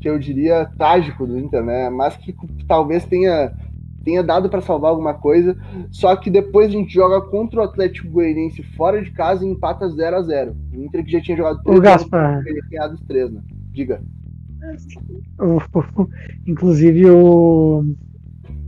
[0.00, 1.88] que eu diria trágico do Inter, né?
[1.88, 2.34] Mas que
[2.66, 3.52] talvez tenha
[4.04, 5.56] tenha dado para salvar alguma coisa.
[5.90, 9.88] Só que depois a gente joga contra o Atlético Goianiense fora de casa e empata
[9.88, 12.44] 0 a 0 O Inter que já tinha jogado três, Gaspar.
[12.70, 13.40] ganhado os três, né?
[13.72, 14.02] Diga.
[16.46, 17.84] Inclusive o,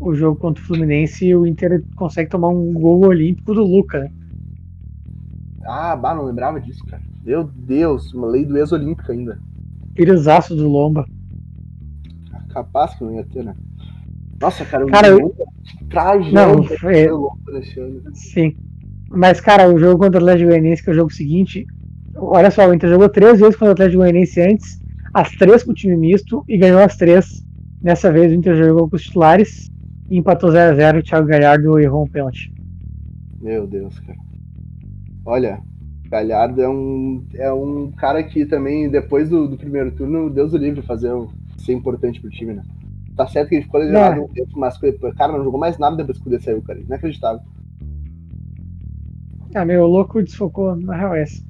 [0.01, 4.11] o jogo contra o Fluminense, o Inter consegue tomar um gol olímpico do Luca, né?
[5.65, 7.03] Ah, bah, não lembrava disso, cara.
[7.25, 9.39] Meu Deus, uma lei do ex-olímpico ainda.
[9.95, 11.05] Pirizaço do Lomba.
[12.51, 13.55] Capaz que não ia ter, né?
[14.41, 15.35] Nossa, cara, cara eu...
[15.89, 17.09] traje não, é...
[18.15, 18.57] Sim.
[19.09, 21.67] Mas, cara, o jogo contra o Atlético Goianiense, que é o jogo seguinte,
[22.15, 24.81] olha só, o Inter jogou três vezes contra o Atlético Goianiense antes,
[25.17, 27.43] as três com o time misto e ganhou as três.
[27.81, 29.71] Dessa vez o Inter jogou com os titulares
[30.11, 30.99] e empatou 0x0.
[30.99, 32.53] O Thiago Galhardo errou um pênalti.
[33.41, 34.19] Meu Deus, cara.
[35.25, 35.59] Olha,
[36.11, 40.59] Galhardo é um, é um cara que também, depois do, do primeiro turno, Deus o
[40.59, 41.11] livre fazer
[41.57, 42.63] ser importante pro time, né?
[43.17, 44.23] Tá certo que ele ficou lesionado é.
[44.23, 44.77] um tempo, mas
[45.17, 46.79] cara, não jogou mais nada depois que o D saiu, cara.
[46.79, 47.41] Inacreditável.
[49.55, 51.43] Ah, meu, louco desfocou, na real é essa.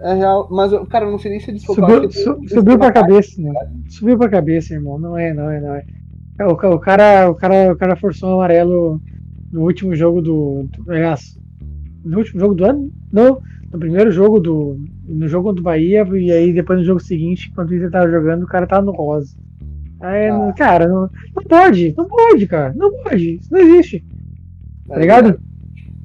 [0.00, 1.88] É real, mas, cara, eu não sei nem se desfocou.
[1.88, 3.52] Subiu, su, subiu pra cabeça, né?
[3.88, 4.98] Subiu pra cabeça, irmão.
[4.98, 5.84] Não é, não é, não é.
[6.44, 9.00] O, o, cara, o, cara, o cara forçou o amarelo
[9.50, 10.68] no último jogo do.
[10.76, 11.38] do aliás,
[12.04, 12.92] no último jogo do ano?
[13.10, 13.40] No,
[13.72, 14.78] no primeiro jogo do.
[15.08, 18.42] No jogo do Bahia, e aí depois no jogo seguinte, quando o Inter tava jogando,
[18.42, 19.34] o cara tava no rosa.
[20.00, 20.52] Aí, ah.
[20.56, 24.04] cara, não, não pode, não pode, cara, não pode, isso não existe.
[24.86, 25.40] Tá ligado?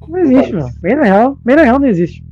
[0.08, 0.70] Não existe, mano.
[0.80, 2.24] Bem na real, bem na real não existe.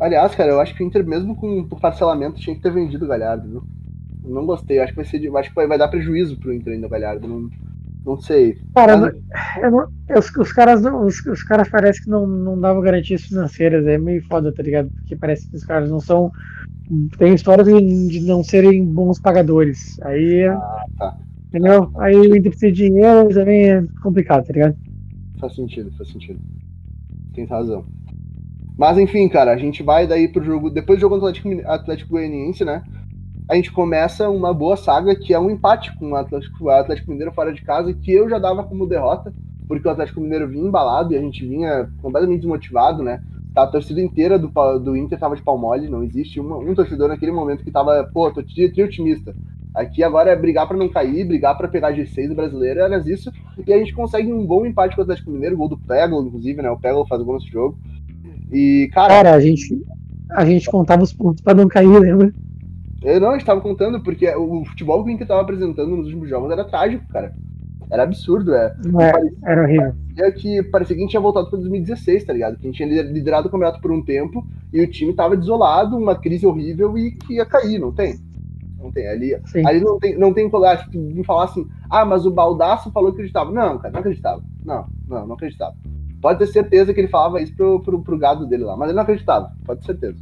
[0.00, 3.04] Aliás, cara, eu acho que o Inter, mesmo com o parcelamento, tinha que ter vendido
[3.04, 3.62] o Galhardo, viu?
[4.24, 5.36] não gostei, eu acho que vai ser.
[5.36, 7.26] Acho que vai, vai dar prejuízo pro Inter ainda o Galhardo.
[7.26, 7.50] Não,
[8.04, 8.58] não sei.
[8.74, 9.14] Cara, Mas...
[9.62, 13.86] eu não, os, os, caras os, os caras parecem que não, não davam garantias financeiras,
[13.86, 14.90] é meio foda, tá ligado?
[14.90, 16.30] Porque parece que os caras não são
[17.18, 20.00] tem histórias de não serem bons pagadores.
[20.02, 20.46] Aí.
[20.46, 21.18] Ah, tá.
[21.48, 21.90] Entendeu?
[21.98, 24.76] Aí o Inter precisa de dinheiro também é complicado, tá ligado?
[25.40, 26.38] Faz sentido, faz sentido.
[27.34, 27.84] Tem razão.
[28.80, 30.70] Mas enfim, cara, a gente vai daí pro jogo.
[30.70, 32.82] Depois do jogo contra o Atlético, Atlético Goianiense, né?
[33.46, 37.30] A gente começa uma boa saga que é um empate com o Atlético, Atlético Mineiro
[37.30, 39.34] fora de casa, que eu já dava como derrota,
[39.68, 43.22] porque o Atlético Mineiro vinha embalado e a gente vinha completamente desmotivado, né?
[43.54, 47.08] A torcida inteira do, do Inter tava de pau mole, não existe uma, um torcedor
[47.08, 49.36] naquele momento que tava, pô, tô otimista.
[49.74, 53.30] Aqui agora é brigar para não cair, brigar para pegar G6 do brasileiro, era isso.
[53.66, 56.62] E a gente consegue um bom empate com o Atlético Mineiro, gol do Pego, inclusive,
[56.62, 56.70] né?
[56.70, 57.78] O Pego faz o gol nesse jogo.
[58.52, 59.08] E, cara.
[59.08, 59.84] Cara, a gente,
[60.30, 62.32] a gente contava os pontos para não cair, lembra?
[63.02, 66.06] Eu não, a gente tava contando, porque o futebol que o Inter tava apresentando nos
[66.06, 67.34] últimos jogos era trágico, cara.
[67.90, 68.66] Era absurdo, é.
[68.66, 69.94] é parecia, era horrível.
[70.14, 72.56] Parecia que, parecia que a gente tinha voltado para 2016, tá ligado?
[72.56, 75.96] Que a gente tinha liderado o campeonato por um tempo e o time tava desolado,
[75.96, 78.20] uma crise horrível e que ia cair, não tem?
[78.78, 79.08] Não tem.
[79.08, 79.34] Ali,
[79.66, 83.16] ali não tem, não tem colégio de falar assim, ah, mas o Baldaço falou que
[83.16, 83.50] acreditava.
[83.50, 84.42] Não, cara, não acreditava.
[84.64, 85.74] Não, não, não acreditava.
[86.20, 88.96] Pode ter certeza que ele falava isso pro, pro, pro gado dele lá, mas ele
[88.96, 90.18] não acreditava, pode ter certeza.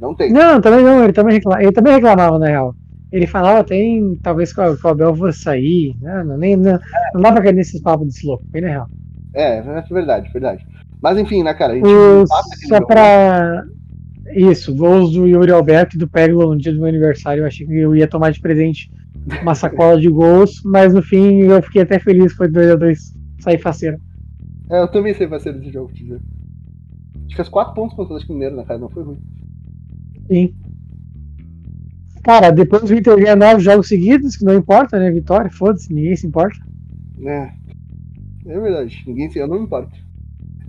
[0.00, 0.32] Não tem.
[0.32, 2.74] Não, também não, ele também, reclamava, ele também reclamava, na real.
[3.12, 6.22] Ele falava, tem, talvez que o Abel fosse sair, né?
[6.22, 6.78] não, nem, não,
[7.12, 8.86] não dá pra cair nesses papos desse louco, bem na real.
[9.34, 10.66] É, é verdade, verdade.
[11.02, 11.74] Mas enfim, né, cara?
[11.76, 13.64] O, só pra.
[14.34, 17.42] Isso, gols do Yuri Alberto e do Peglo no dia do meu aniversário.
[17.42, 18.88] Eu achei que eu ia tomar de presente
[19.42, 22.96] uma sacola de gols, mas no fim eu fiquei até feliz, foi 2x2,
[23.40, 23.98] sair faceiro.
[24.70, 26.20] É, eu também saí faceiro desse jogo, te dizer.
[27.14, 28.78] A gente fez 4 pontos contra o Atlético Mineiro, né, cara?
[28.78, 29.18] Não foi ruim.
[30.28, 30.54] Sim.
[32.22, 35.10] Cara, depois o Inter ganha nove jogos seguidos, que não importa, né?
[35.10, 36.58] Vitória, foda-se, ninguém se importa.
[37.22, 37.52] É.
[38.46, 39.38] É verdade, ninguém se.
[39.38, 39.96] Eu não me importo.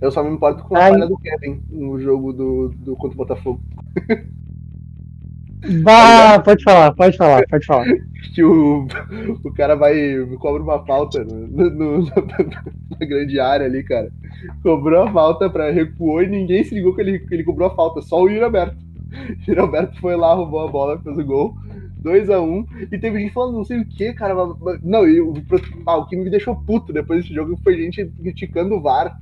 [0.00, 3.18] Eu só me importo com a falha do Kevin no jogo do, do contra o
[3.18, 3.60] Botafogo.
[5.82, 7.86] Bah, pode falar, pode falar, pode falar.
[8.34, 8.86] Que o,
[9.44, 9.94] o cara vai.
[10.38, 11.98] cobra uma falta no, no,
[12.98, 14.10] na grande área ali, cara.
[14.62, 17.74] Cobrou a falta pra recuou e ninguém se ligou que ele, que ele cobrou a
[17.74, 18.76] falta, só o Yuri Alberto.
[19.54, 21.54] O Alberto foi lá, roubou a bola, fez o gol.
[22.02, 22.40] 2x1.
[22.42, 24.34] Um, e teve gente falando não sei o que, cara.
[24.82, 25.34] Não, e o,
[25.86, 29.18] ah, o que me deixou puto depois desse jogo foi gente criticando o VAR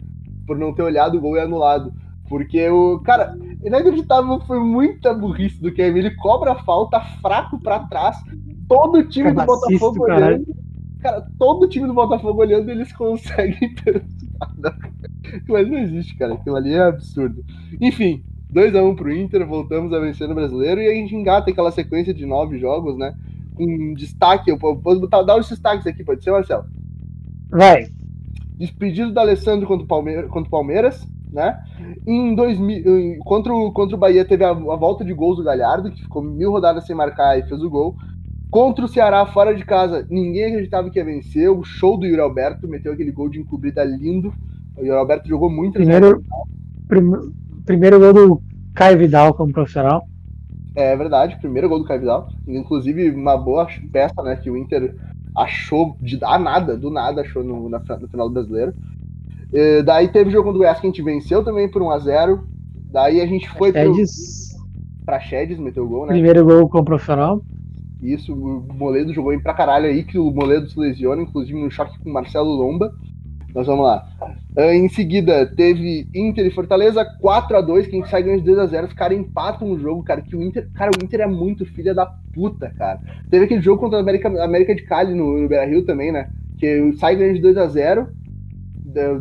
[0.46, 1.92] por não ter olhado o gol e anulado.
[2.30, 3.00] Porque o.
[3.00, 5.98] Cara, inacreditável foi muita burrice do Kevin.
[5.98, 8.16] Ele cobra a falta fraco para trás.
[8.68, 10.46] Todo o time do Botafogo olhando.
[11.00, 13.74] Cara, todo o time do Botafogo olhando, eles conseguem.
[15.48, 16.34] Mas não existe, cara.
[16.34, 17.44] Aquilo ali é absurdo.
[17.80, 18.22] Enfim,
[18.54, 22.24] 2x1 pro Inter, voltamos a vencer no brasileiro e a gente engata aquela sequência de
[22.24, 23.12] nove jogos, né?
[23.54, 26.64] Com destaque, eu posso botar, dar os destaques aqui, pode ser, Marcelo?
[27.50, 27.88] Vai.
[28.56, 31.58] Despedido da Alessandro contra o Palmeiras, contra o Palmeiras né?
[32.06, 35.90] Em 2000, contra, o, contra o Bahia teve a, a, volta de gols do Galhardo,
[35.90, 37.96] que ficou mil rodadas sem marcar e fez o gol.
[38.50, 41.48] Contra o Ceará, fora de casa, ninguém acreditava que ia vencer.
[41.48, 44.32] O show do Yuri Alberto meteu aquele gol de encobrida lindo.
[44.76, 45.74] O Yuri Alberto jogou muito.
[45.74, 46.24] Primeiro,
[46.88, 47.12] prim,
[47.64, 48.42] primeiro gol do
[48.74, 50.04] Caio Vidal como profissional.
[50.74, 52.28] É verdade, primeiro gol do Caio Vidal.
[52.46, 54.34] Inclusive, uma boa peça, né?
[54.34, 54.96] Que o Inter
[55.36, 58.74] achou de dar nada, do nada achou no, na, no final do brasileiro.
[59.52, 62.40] E, daí teve o jogo contra o Goiás que a gente venceu também por 1x0.
[62.90, 64.54] Daí a gente foi Chedes.
[64.54, 66.12] pro, pra Chedes, meteu o gol, né?
[66.12, 67.42] Primeiro gol como profissional.
[68.02, 71.98] Isso, o Moledo jogou pra caralho aí, que o Moledo se lesiona, inclusive no choque
[71.98, 72.92] com o Marcelo Lomba.
[73.54, 74.06] Nós vamos lá.
[74.56, 79.18] Uh, em seguida, teve Inter e Fortaleza, 4x2, quem sai ganhando de 2x0, os caras
[79.18, 82.72] empatam o jogo, cara, que o Inter, cara, o Inter é muito filha da puta,
[82.76, 83.00] cara.
[83.28, 86.92] Teve aquele jogo contra a América, América de Cali no, no Beira-Rio também, né, que
[86.98, 88.06] sai ganhando de 2x0,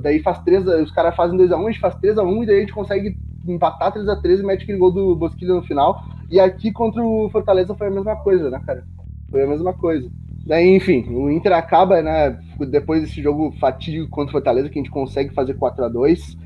[0.01, 2.73] daí faz 3 os caras fazem 2x1, a, gente faz 3x1 e daí a gente
[2.73, 3.17] consegue
[3.47, 6.03] empatar 3x3 e mete aquele gol do Bosquilha no final.
[6.29, 8.83] E aqui contra o Fortaleza foi a mesma coisa, né, cara?
[9.31, 10.09] Foi a mesma coisa.
[10.45, 12.39] Daí, enfim, o Inter acaba, né,
[12.69, 16.37] depois desse jogo fatídico contra o Fortaleza, que a gente consegue fazer 4 a 2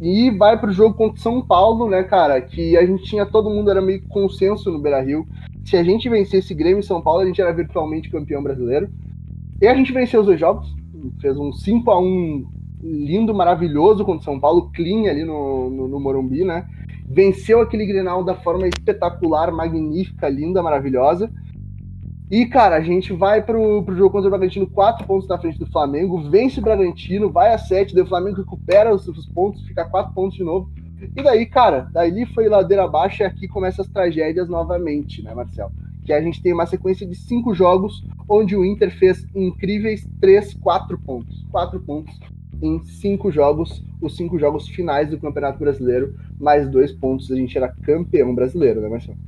[0.00, 3.50] E vai pro jogo contra o São Paulo, né, cara, que a gente tinha, todo
[3.50, 5.26] mundo era meio consenso no Beira-Rio.
[5.64, 8.88] Se a gente vencesse Grêmio e São Paulo, a gente era virtualmente campeão brasileiro.
[9.60, 10.72] E a gente venceu os dois jogos,
[11.20, 12.46] fez um 5 a 1
[12.82, 16.66] lindo, maravilhoso contra o São Paulo, clean ali no, no, no Morumbi, né?
[17.08, 21.30] Venceu aquele Grenal da forma espetacular, magnífica, linda, maravilhosa.
[22.30, 25.58] E, cara, a gente vai pro, pro jogo contra o Bragantino, quatro pontos na frente
[25.58, 29.62] do Flamengo, vence o Bragantino, vai a sete, daí o Flamengo recupera os, os pontos,
[29.62, 30.70] fica quatro pontos de novo.
[31.16, 35.70] E daí, cara, daí foi ladeira abaixo e aqui começam as tragédias novamente, né, Marcel?
[36.08, 40.54] Que a gente tem uma sequência de cinco jogos onde o Inter fez incríveis três,
[40.54, 41.46] quatro pontos.
[41.50, 42.18] Quatro pontos
[42.62, 47.58] em cinco jogos, os cinco jogos finais do Campeonato Brasileiro, mais dois pontos, a gente
[47.58, 49.18] era campeão brasileiro, né, Marcelo?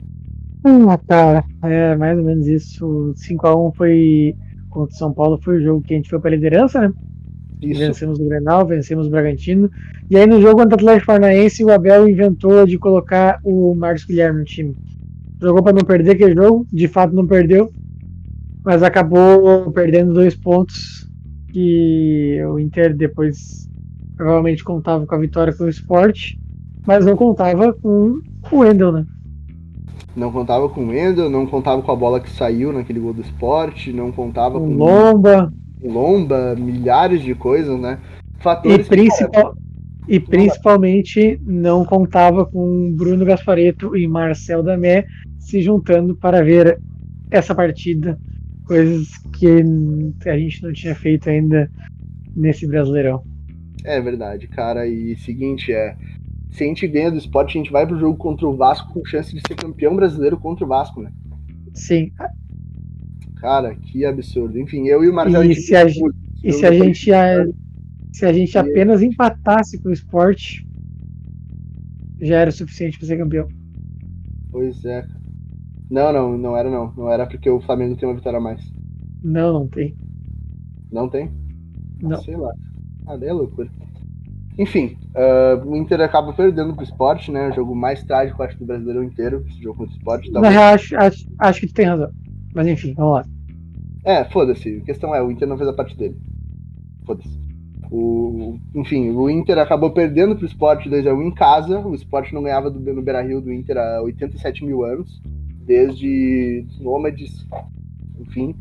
[0.64, 3.14] Ah, cara, é mais ou menos isso.
[3.14, 4.34] 5x1 foi
[4.70, 6.94] contra o São Paulo, foi o jogo que a gente foi pra liderança, né?
[7.60, 7.78] Isso.
[7.78, 9.70] Vencemos o Grenal, vencemos o Bragantino.
[10.10, 14.06] E aí no jogo contra o Atlético Paranaense, o Abel inventou de colocar o Marcos
[14.06, 14.74] Guilherme no time.
[15.40, 17.70] Jogou para não perder aquele jogo, de fato não perdeu,
[18.64, 21.08] mas acabou perdendo dois pontos
[21.50, 23.68] que o Inter depois
[24.16, 26.38] provavelmente contava com a vitória com o esporte,
[26.86, 28.20] mas não contava com
[28.52, 29.06] o Wendel, né?
[30.14, 33.22] Não contava com o Wendel, não contava com a bola que saiu naquele gol do
[33.22, 35.52] esporte, não contava com, com Lomba.
[35.82, 37.98] Lomba, milhares de coisas, né?
[38.40, 45.06] Fatores e, principal, que, e principalmente não contava com Bruno Gaspareto e Marcel Damé
[45.40, 46.78] se juntando para ver
[47.30, 48.16] essa partida,
[48.64, 51.68] coisas que a gente não tinha feito ainda
[52.36, 53.24] nesse Brasileirão.
[53.84, 54.86] É verdade, cara.
[54.86, 55.96] E seguinte, é.
[56.50, 59.04] Se a gente ganha do esporte, a gente vai pro jogo contra o Vasco com
[59.04, 61.10] chance de ser campeão brasileiro contra o Vasco, né?
[61.74, 62.12] Sim.
[63.36, 64.58] Cara, que absurdo.
[64.58, 65.44] Enfim, eu e o Marcelo.
[65.44, 66.12] E, se a, gente,
[66.42, 67.46] e se a gente, a,
[68.12, 70.66] se a gente apenas empatasse com o esporte,
[72.20, 73.48] já era suficiente para ser campeão.
[74.50, 75.06] Pois é.
[75.90, 76.92] Não, não, não era não.
[76.96, 78.60] Não era porque o Flamengo tem uma vitória a mais.
[79.22, 79.96] Não, não tem.
[80.90, 81.30] Não tem?
[82.00, 82.22] Não.
[82.22, 82.52] Sei lá.
[83.06, 83.68] Ah, é loucura.
[84.58, 87.48] Enfim, uh, o Inter acaba perdendo pro esporte, né?
[87.48, 90.30] O jogo mais trágico, acho, do brasileiro inteiro, esse jogo contra o esporte.
[90.30, 90.54] Talvez...
[90.54, 92.10] Não, acho, acho, acho que tu tem razão.
[92.54, 93.24] Mas enfim, vamos lá.
[94.04, 94.78] É, foda-se.
[94.82, 96.16] A questão é, o Inter não fez a parte dele.
[97.06, 97.40] Foda-se.
[97.90, 101.80] O, enfim, o Inter acabou perdendo pro esporte 2x1 em casa.
[101.80, 105.20] O esporte não ganhava do, no Beira Rio do Inter há 87 mil anos,
[105.70, 107.46] desde Nômades,
[108.18, 108.56] enfim.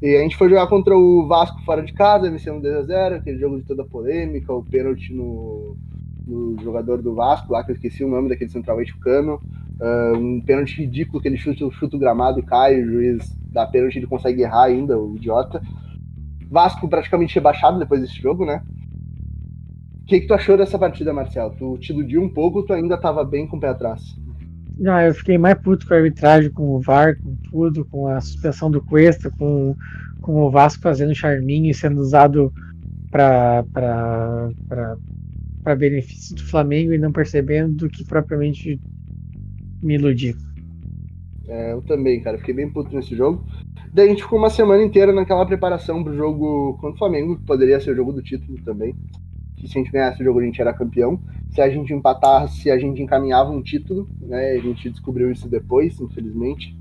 [0.00, 3.58] E a gente foi jogar contra o Vasco fora de casa, vencemos 2x0, aquele jogo
[3.58, 5.76] de toda polêmica, o pênalti no,
[6.24, 9.40] no jogador do Vasco, lá que eu esqueci o nome daquele centralmente, o.
[9.80, 13.66] Uh, um pênalti ridículo que ele chuta, chuta o gramado e cai, o juiz dá
[13.66, 15.60] pênalti ele consegue errar ainda, o idiota.
[16.48, 18.62] Vasco praticamente rebaixado depois desse jogo, né?
[20.02, 21.50] O que, que tu achou dessa partida, Marcel?
[21.58, 24.21] Tu te iludiu um pouco tu ainda tava bem com o pé atrás?
[24.78, 28.20] Não, eu fiquei mais puto com a arbitragem, com o VAR, com tudo, com a
[28.20, 29.76] suspensão do Cuesta, com,
[30.20, 32.52] com o Vasco fazendo charminho e sendo usado
[33.10, 33.64] para
[35.78, 38.80] benefício do Flamengo e não percebendo do que propriamente
[39.82, 40.36] me iludir.
[41.46, 43.44] É, eu também, cara, fiquei bem puto nesse jogo.
[43.92, 47.44] Daí a gente ficou uma semana inteira naquela preparação pro jogo contra o Flamengo, que
[47.44, 48.94] poderia ser o jogo do título também.
[49.62, 51.20] Que se a gente ganhasse o jogo, a gente era campeão.
[51.52, 54.54] Se a gente empatasse, a gente encaminhava um título, né?
[54.54, 56.76] A gente descobriu isso depois, infelizmente.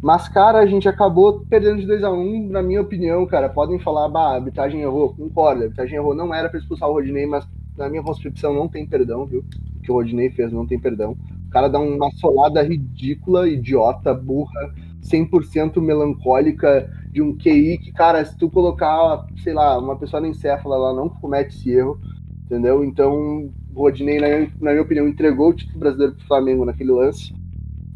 [0.00, 3.48] Mas, cara, a gente acabou perdendo de 2 a 1 um, na minha opinião, cara.
[3.48, 5.12] Podem falar, bah, a arbitragem errou.
[5.12, 6.14] Concordo, a arbitragem errou.
[6.14, 7.44] Não era pra expulsar o Rodinei, mas
[7.76, 9.40] na minha concepção não tem perdão, viu?
[9.40, 11.16] O que o Rodinei fez não tem perdão.
[11.48, 14.72] O cara dá uma solada ridícula, idiota, burra,
[15.02, 20.28] 100% melancólica de um QI que, cara, se tu colocar, sei lá, uma pessoa na
[20.28, 22.00] encéfala, ela não comete esse erro,
[22.44, 22.82] entendeu?
[22.84, 24.28] Então, Rodinei, na,
[24.60, 27.34] na minha opinião, entregou o título brasileiro pro Flamengo naquele lance.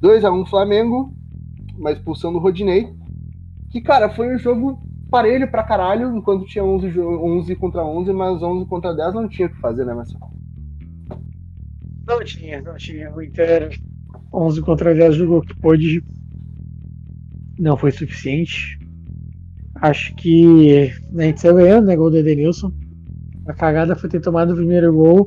[0.00, 1.14] 2 a 1 Flamengo,
[1.78, 2.94] uma expulsão do Rodinei.
[3.70, 4.78] Que, cara, foi um jogo
[5.10, 9.48] parelho pra caralho, enquanto tinha 11, 11 contra 11, mas 11 contra 10 não tinha
[9.48, 10.30] o que fazer, né, Marcelo?
[12.06, 13.12] Não tinha, não tinha.
[13.14, 13.70] O Inter
[14.32, 16.04] 11 contra 10 jogou que pôde.
[17.58, 18.78] Não foi suficiente.
[19.76, 21.96] Acho que a gente saiu ganhando, né?
[21.96, 22.72] Gol do Edenilson.
[23.46, 25.26] A cagada foi ter tomado o primeiro gol.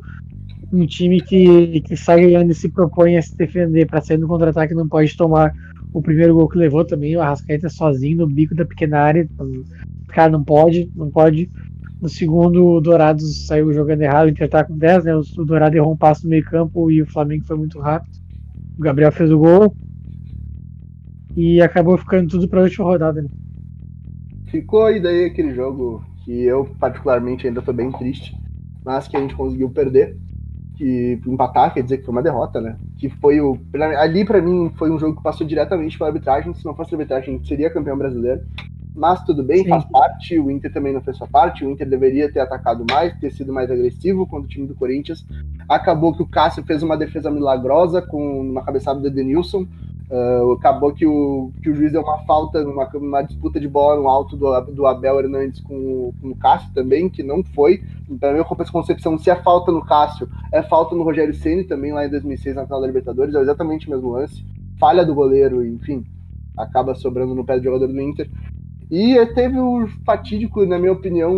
[0.71, 4.27] Um time que, que sai ganhando e se propõe a se defender para sair no
[4.27, 5.51] contra-ataque não pode tomar
[5.91, 7.15] o primeiro gol que levou também.
[7.15, 9.27] O Arrascaeta sozinho no bico da pequena área.
[10.09, 11.49] Cara não pode, não pode.
[12.01, 15.15] No segundo, o Dourados saiu jogando errado, o Inter tá com 10, né?
[15.15, 18.17] O Dourado errou um passo no meio campo e o Flamengo foi muito rápido.
[18.77, 19.75] O Gabriel fez o gol
[21.35, 23.21] e acabou ficando tudo para a última rodada.
[23.21, 23.29] Né?
[24.47, 28.35] Ficou aí daí aquele jogo que eu particularmente ainda tô bem triste,
[28.83, 30.17] mas que a gente conseguiu perder,
[30.75, 32.77] que empatar quer dizer que foi uma derrota, né?
[32.97, 33.57] Que foi o
[33.97, 36.97] ali para mim foi um jogo que passou diretamente pela arbitragem, se não fosse a
[36.97, 38.41] arbitragem a gente seria campeão brasileiro
[38.99, 39.69] mas tudo bem, Sim.
[39.69, 40.37] faz parte.
[40.37, 41.63] O Inter também não fez sua parte.
[41.63, 45.25] O Inter deveria ter atacado mais, ter sido mais agressivo contra o time do Corinthians.
[45.69, 49.65] Acabou que o Cássio fez uma defesa milagrosa com uma cabeçada do Edenilson.
[50.09, 54.01] Uh, acabou que o, que o juiz deu uma falta numa, numa disputa de bola
[54.01, 57.83] no alto do, do Abel Hernandes com, com o Cássio também, que não foi.
[58.19, 61.93] Para mim, a concepção, se é falta no Cássio, é falta no Rogério Ceni também,
[61.93, 64.43] lá em 2006, na final da Libertadores, é exatamente o mesmo lance.
[64.79, 66.03] Falha do goleiro, enfim,
[66.57, 68.27] acaba sobrando no pé do jogador do Inter.
[68.89, 71.31] E teve o fatídico, na minha opinião,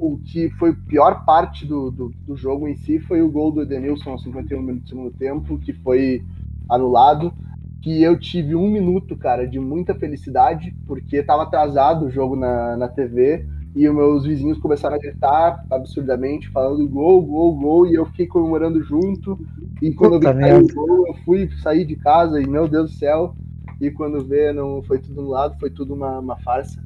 [0.00, 3.60] o que foi pior parte do, do, do, jogo em si foi o gol do
[3.60, 6.24] Edenilson aos 51 minutos do segundo tempo, que foi
[6.66, 7.34] anulado.
[7.82, 12.76] Que eu tive um minuto, cara, de muita felicidade, porque estava atrasado o jogo na,
[12.76, 13.46] na TV
[13.76, 18.26] e os meus vizinhos começaram a gritar absurdamente, falando gol, gol, gol, e eu fiquei
[18.26, 19.38] comemorando junto.
[19.82, 22.90] E quando Puta eu vi o gol, eu fui sair de casa e, meu Deus
[22.90, 23.36] do céu,
[23.78, 26.82] e quando vê, não foi tudo no lado, foi tudo uma, uma farsa.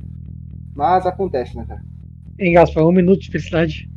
[0.74, 1.82] Mas acontece, né, cara?
[2.38, 3.88] Hein, Gaspar, um minuto de felicidade.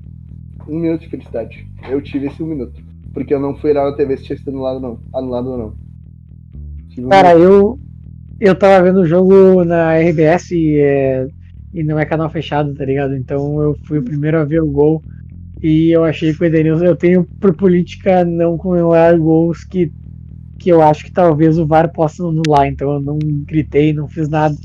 [0.68, 1.68] Um minuto de felicidade.
[1.90, 2.80] Eu tive esse um minuto.
[3.12, 5.00] Porque eu não fui lá na TV se tinha sido anulado, não.
[5.14, 5.83] Anulado ou não.
[7.10, 7.80] Cara, eu,
[8.40, 11.28] eu tava vendo o jogo na RBS e, é,
[11.74, 13.16] e não é canal fechado, tá ligado?
[13.16, 15.04] Então eu fui o primeiro a ver o gol.
[15.62, 19.92] E eu achei que o Edenilson, eu tenho por política não comemorar gols que,
[20.60, 22.68] que eu acho que talvez o VAR possa anular.
[22.68, 24.56] Então eu não gritei, não fiz nada.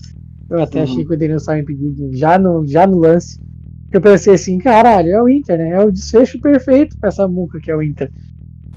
[0.50, 0.84] Eu até uhum.
[0.84, 3.38] achei que o Edenilson estava impedido já no, já no lance.
[3.90, 5.70] Eu pensei assim, caralho, é o Inter, né?
[5.70, 8.10] É o desfecho perfeito pra essa muca que é o Inter.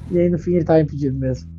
[0.09, 1.49] E aí no fim ele tava impedido mesmo.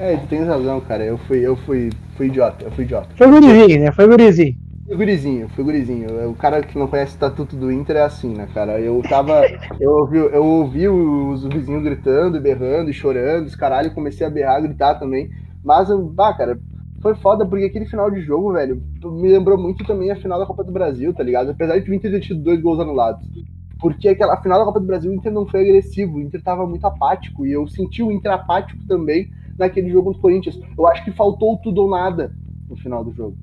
[0.00, 1.04] É, tu tens razão, cara.
[1.04, 3.08] Eu fui, eu fui, fui idiota, eu fui idiota.
[3.16, 3.92] Foi gurizinho, né?
[3.92, 4.56] Foi gurizinho.
[4.86, 6.30] Foi gurizinho, foi gurizinho.
[6.30, 8.80] O cara que não conhece o estatuto do Inter é assim, né, cara?
[8.80, 9.42] Eu tava.
[9.78, 14.60] Eu ouvi, eu ouvi os vizinhos gritando, berrando e chorando, os caralho, comecei a berrar,
[14.60, 15.30] gritar também.
[15.64, 16.58] Mas, bah, cara,
[17.00, 20.44] foi foda porque aquele final de jogo, velho, me lembrou muito também a final da
[20.44, 21.50] Copa do Brasil, tá ligado?
[21.50, 23.26] Apesar de o Inter ter tido dois gols anulados.
[23.78, 26.66] Porque aquela final da Copa do Brasil o Inter não foi agressivo, o Inter tava
[26.66, 27.46] muito apático.
[27.46, 29.30] E eu senti o Inter apático também
[29.60, 30.58] naquele jogo contra o Corinthians.
[30.76, 32.32] Eu acho que faltou tudo ou nada
[32.68, 33.36] no final do jogo,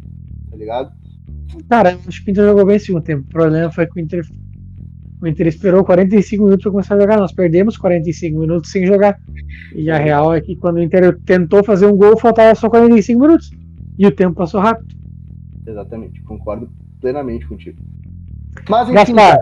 [0.50, 0.92] tá ligado?
[1.70, 3.24] Cara, acho que o Inter jogou bem esse segundo tempo.
[3.24, 4.26] O problema foi que o Inter,
[5.22, 7.18] o Inter esperou 45 minutos para começar a jogar.
[7.18, 9.20] Nós perdemos 45 minutos sem jogar.
[9.76, 13.20] E a real é que quando o Inter tentou fazer um gol, faltava só 45
[13.20, 13.52] minutos.
[13.98, 14.96] E o tempo passou rápido.
[15.66, 16.70] Exatamente, concordo
[17.02, 17.78] plenamente contigo.
[18.70, 19.38] Mas enfim, cara,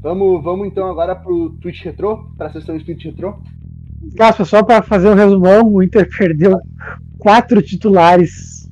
[0.00, 3.42] vamos, vamos então agora pro Twitch Retro, para a sessão de Twitch Retro.
[4.14, 6.60] Gaspar, só para fazer um resumão, o Inter perdeu
[7.18, 8.68] quatro titulares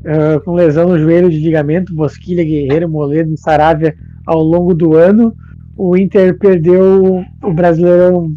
[0.00, 3.94] uh, com lesão no joelho de ligamento, Bosquilha, Guerreiro, Moledo Saravia
[4.26, 5.34] ao longo do ano.
[5.76, 8.32] O Inter perdeu o Brasileirão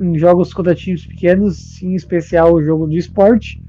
[0.00, 3.62] em jogos contra times pequenos, em especial o jogo do esporte.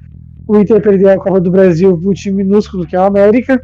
[0.48, 3.62] O Inter perdeu a Copa do Brasil para um time minúsculo que é o América.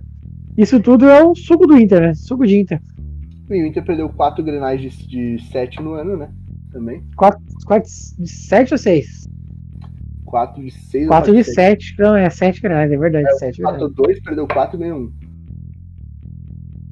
[0.58, 2.14] Isso tudo é um suco do Inter, né?
[2.14, 2.82] Suco de Inter.
[3.50, 6.30] E o Inter perdeu quatro grenais de sete no ano, né?
[6.78, 7.02] Também.
[7.16, 9.28] Quatro, quatro de sete ou seis?
[10.24, 11.08] Quatro de seis.
[11.08, 11.96] Quatro de sete.
[11.98, 13.28] Não, é sete grenais, é verdade.
[13.28, 15.12] É, sete quatro, dois, perdeu quatro e ganhou um.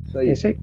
[0.07, 0.31] Isso aí.
[0.31, 0.57] Isso aí.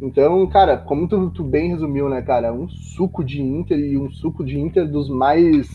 [0.00, 2.50] Então, cara, como tu, tu, bem resumiu, né, cara?
[2.50, 5.68] Um suco de Inter e um suco de Inter dos mais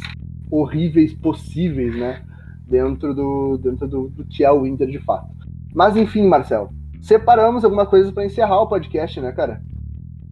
[0.50, 2.24] horríveis possíveis, né?
[2.68, 5.30] Dentro do, dentro do, do que é o Inter de fato.
[5.72, 9.62] Mas enfim, Marcelo, separamos alguma coisa para encerrar o podcast, né, cara?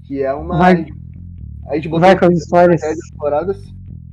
[0.08, 0.58] Que é uma.
[0.58, 0.88] Vai,
[1.68, 2.82] a gente botou vai com as histórias.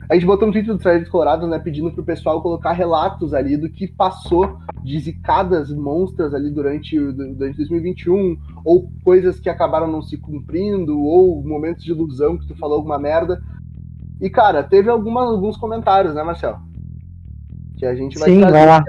[0.09, 3.57] A gente botou um tweet do Threads Colorados, né, pedindo pro pessoal colocar relatos ali
[3.57, 10.03] do que passou de zicadas monstras ali durante, durante 2021, ou coisas que acabaram não
[10.03, 13.41] se cumprindo, ou momentos de ilusão que tu falou alguma merda.
[14.21, 16.59] E, cara, teve alguma, alguns comentários, né, Marcel?
[17.79, 18.41] Que a gente vai Sim.
[18.43, 18.85] Vai lá.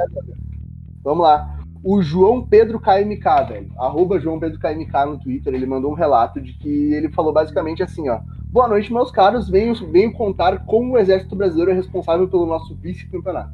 [1.01, 1.57] Vamos lá.
[1.81, 6.41] O João Pedro KMK, velho, arroba João Pedro KMK no Twitter, ele mandou um relato
[6.41, 8.19] de que ele falou basicamente assim, ó.
[8.55, 9.49] Boa noite, meus caros.
[9.49, 13.51] Venho, venho contar como o Exército Brasileiro é responsável pelo nosso vice-campeonato.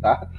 [0.00, 0.30] Tá?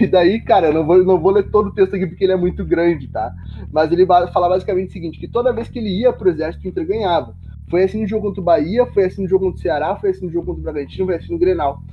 [0.00, 2.32] E daí, cara, eu não vou, não vou ler todo o texto aqui porque ele
[2.32, 3.32] é muito grande, tá?
[3.72, 6.68] Mas ele fala basicamente o seguinte: que toda vez que ele ia pro Exército, o
[6.70, 7.36] Inter ganhava.
[7.70, 10.10] Foi assim no jogo contra o Bahia, foi assim no jogo contra o Ceará, foi
[10.10, 11.84] assim no jogo contra o Bragantino, foi assim no Grenal.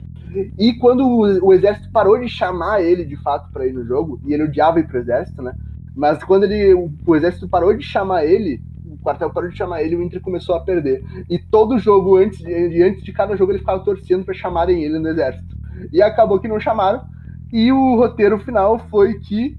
[0.57, 4.19] E quando o, o Exército parou de chamar ele de fato para ir no jogo,
[4.25, 5.53] e ele odiava ir pro Exército, né?
[5.95, 8.59] Mas quando ele, o, o Exército parou de chamar ele,
[9.01, 11.03] quartel parou de chamar ele, o Inter começou a perder.
[11.29, 14.99] E todo jogo, antes de, antes de cada jogo, ele ficava torcendo para chamarem ele
[14.99, 15.55] no exército.
[15.91, 17.01] E acabou que não chamaram.
[17.51, 19.57] E o roteiro final foi que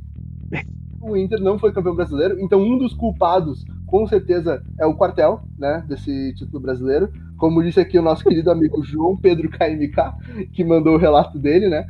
[1.00, 2.38] o Inter não foi campeão brasileiro.
[2.40, 7.10] Então, um dos culpados, com certeza, é o quartel, né, desse título brasileiro.
[7.36, 11.68] Como disse aqui o nosso querido amigo João Pedro KMK, que mandou o relato dele,
[11.68, 11.86] né?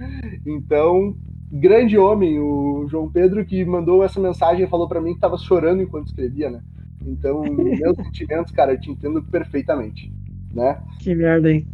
[0.46, 1.16] Então,
[1.50, 5.36] grande homem, o João Pedro, que mandou essa mensagem e falou para mim que estava
[5.36, 6.60] chorando enquanto escrevia, né?
[7.06, 10.12] Então, meus sentimentos, cara, eu te entendo perfeitamente,
[10.52, 10.80] né?
[10.98, 11.66] Que merda, hein?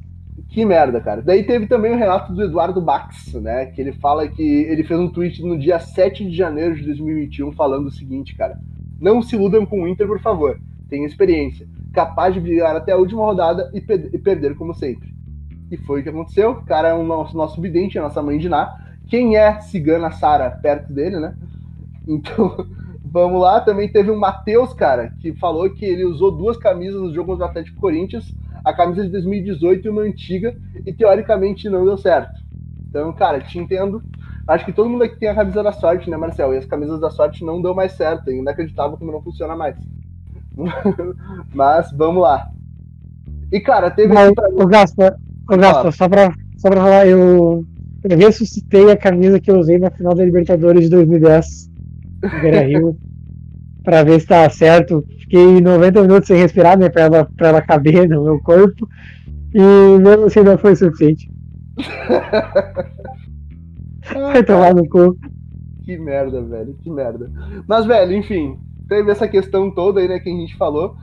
[0.49, 1.23] Que merda, cara.
[1.23, 3.67] Daí teve também o relato do Eduardo Bax, né?
[3.67, 7.53] Que ele fala que ele fez um tweet no dia 7 de janeiro de 2021
[7.53, 8.59] falando o seguinte, cara.
[9.01, 10.59] Não se iludam com o Inter, por favor.
[10.89, 11.67] Tem experiência.
[11.93, 15.15] Capaz de brigar até a última rodada e, e perder como sempre.
[15.71, 16.51] E foi o que aconteceu.
[16.53, 18.73] O cara é o nosso, nosso vidente, a nossa mãe de Ná.
[19.09, 21.35] Quem é cigana Sara perto dele, né?
[22.07, 22.67] Então,
[23.17, 27.15] Vamos lá, também teve o Matheus, cara, que falou que ele usou duas camisas no
[27.15, 28.31] jogo contra o Atlético Corinthians,
[28.63, 30.55] a camisa de 2018 e uma antiga,
[30.85, 32.39] e teoricamente não deu certo.
[32.87, 34.03] Então, cara, te entendo.
[34.47, 36.53] Acho que todo mundo aqui tem a camisa da sorte, né, Marcel?
[36.53, 38.29] E as camisas da sorte não dão mais certo.
[38.29, 39.79] É inacreditável como não funciona mais.
[41.55, 42.51] Mas vamos lá.
[43.51, 44.13] E, cara, teve.
[44.13, 44.47] Mas, pra...
[44.51, 45.17] O Gaspa,
[45.51, 47.65] o Gaspa só, pra, só pra falar, eu,
[48.05, 51.76] eu ressuscitei a camisa que eu usei na final da Libertadores de 2010.
[53.83, 55.05] Pra ver se tava certo.
[55.21, 56.89] Fiquei 90 minutos sem respirar, né?
[56.89, 58.89] Pra ela, pra ela caber no meu corpo.
[59.55, 61.31] E mesmo assim não foi suficiente.
[64.13, 65.17] Vai tomar no cu.
[65.85, 67.31] Que merda, velho, que merda.
[67.67, 68.59] Mas, velho, enfim,
[68.89, 70.97] teve essa questão toda aí, né, que a gente falou.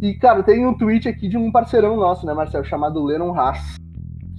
[0.00, 3.76] E, cara, tem um tweet aqui de um parceirão nosso, né, Marcel, chamado Lennon Haas.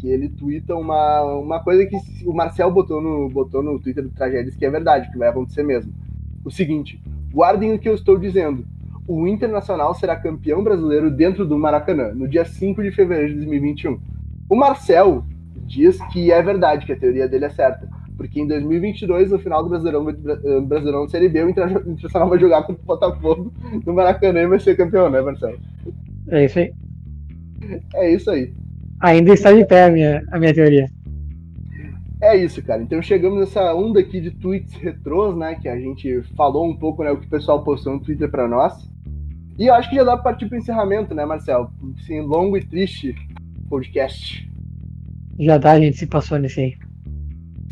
[0.05, 1.97] Que ele twitta uma, uma coisa que
[2.27, 5.63] o Marcel botou no, botou no Twitter do Tragédias, que é verdade, que vai acontecer
[5.63, 5.91] mesmo.
[6.43, 7.01] O seguinte,
[7.33, 8.63] guardem o que eu estou dizendo.
[9.07, 13.99] O Internacional será campeão brasileiro dentro do Maracanã, no dia 5 de fevereiro de 2021.
[14.47, 15.25] O Marcel
[15.65, 17.89] diz que é verdade, que a teoria dele é certa.
[18.15, 20.05] Porque em 2022, no final do Brasileirão,
[20.67, 23.51] Brasileirão Série B, o Internacional vai jogar contra o Botafogo
[23.83, 25.57] no Maracanã e vai ser campeão, né, Marcelo?
[26.29, 26.73] É isso aí.
[27.95, 28.53] É isso aí.
[28.99, 30.87] Ainda está de pé a minha, a minha teoria.
[32.21, 32.81] É isso, cara.
[32.81, 35.55] Então chegamos nessa onda aqui de tweets retrôs, né?
[35.55, 37.11] Que a gente falou um pouco, né?
[37.11, 38.73] O que o pessoal postou no Twitter para nós.
[39.57, 41.71] E eu acho que já dá pra partir pro encerramento, né, Marcelo?
[42.05, 43.15] Sim, longo e triste
[43.69, 44.49] podcast.
[45.39, 46.73] Já dá, a gente se passou nesse aí.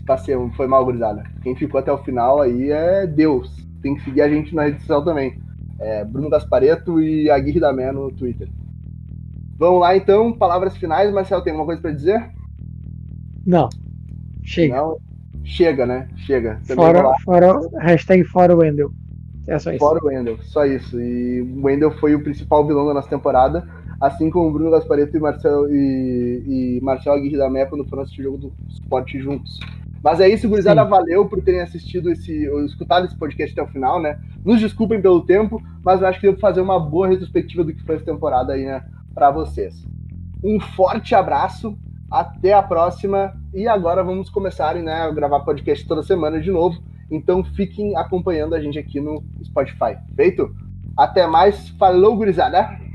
[0.06, 1.24] Passei, foi mal, gurizada.
[1.42, 3.66] Quem ficou até o final aí é Deus.
[3.82, 5.40] Tem que seguir a gente na rede social também.
[5.80, 8.48] É Bruno Gaspareto e Aguirre da Mé no Twitter.
[9.64, 11.14] Vamos lá então, palavras finais.
[11.14, 12.30] Marcelo, tem alguma coisa para dizer?
[13.48, 13.70] Não.
[14.44, 14.76] Chega.
[14.76, 14.98] Não?
[15.42, 16.10] Chega, né?
[16.18, 16.60] Chega.
[16.76, 18.92] fora, fora, hashtag fora o Wendel.
[19.48, 19.80] É só isso.
[19.80, 21.00] Fora o Wendel, só isso.
[21.00, 23.66] E o Wendel foi o principal vilão da nossa temporada
[24.02, 28.04] assim como o Bruno Gaspareto e Marcel, e, e Marcel Aguirre da Mepa quando foram
[28.04, 29.58] assistir o jogo do esporte juntos.
[30.04, 30.84] Mas é isso, gurizada.
[30.84, 34.20] Valeu por terem assistido esse, ou escutado esse podcast até o final, né?
[34.44, 37.82] Nos desculpem pelo tempo, mas eu acho que devo fazer uma boa retrospectiva do que
[37.84, 38.84] foi essa temporada aí, né?
[39.14, 39.86] Pra vocês.
[40.44, 41.78] Um forte abraço,
[42.12, 43.34] até a próxima.
[43.54, 46.82] E agora vamos começar né, a gravar podcast toda semana de novo.
[47.10, 49.98] Então fiquem acompanhando a gente aqui no Spotify.
[50.16, 50.54] Feito?
[50.98, 51.70] Até mais.
[51.70, 52.93] Falou, gurizada!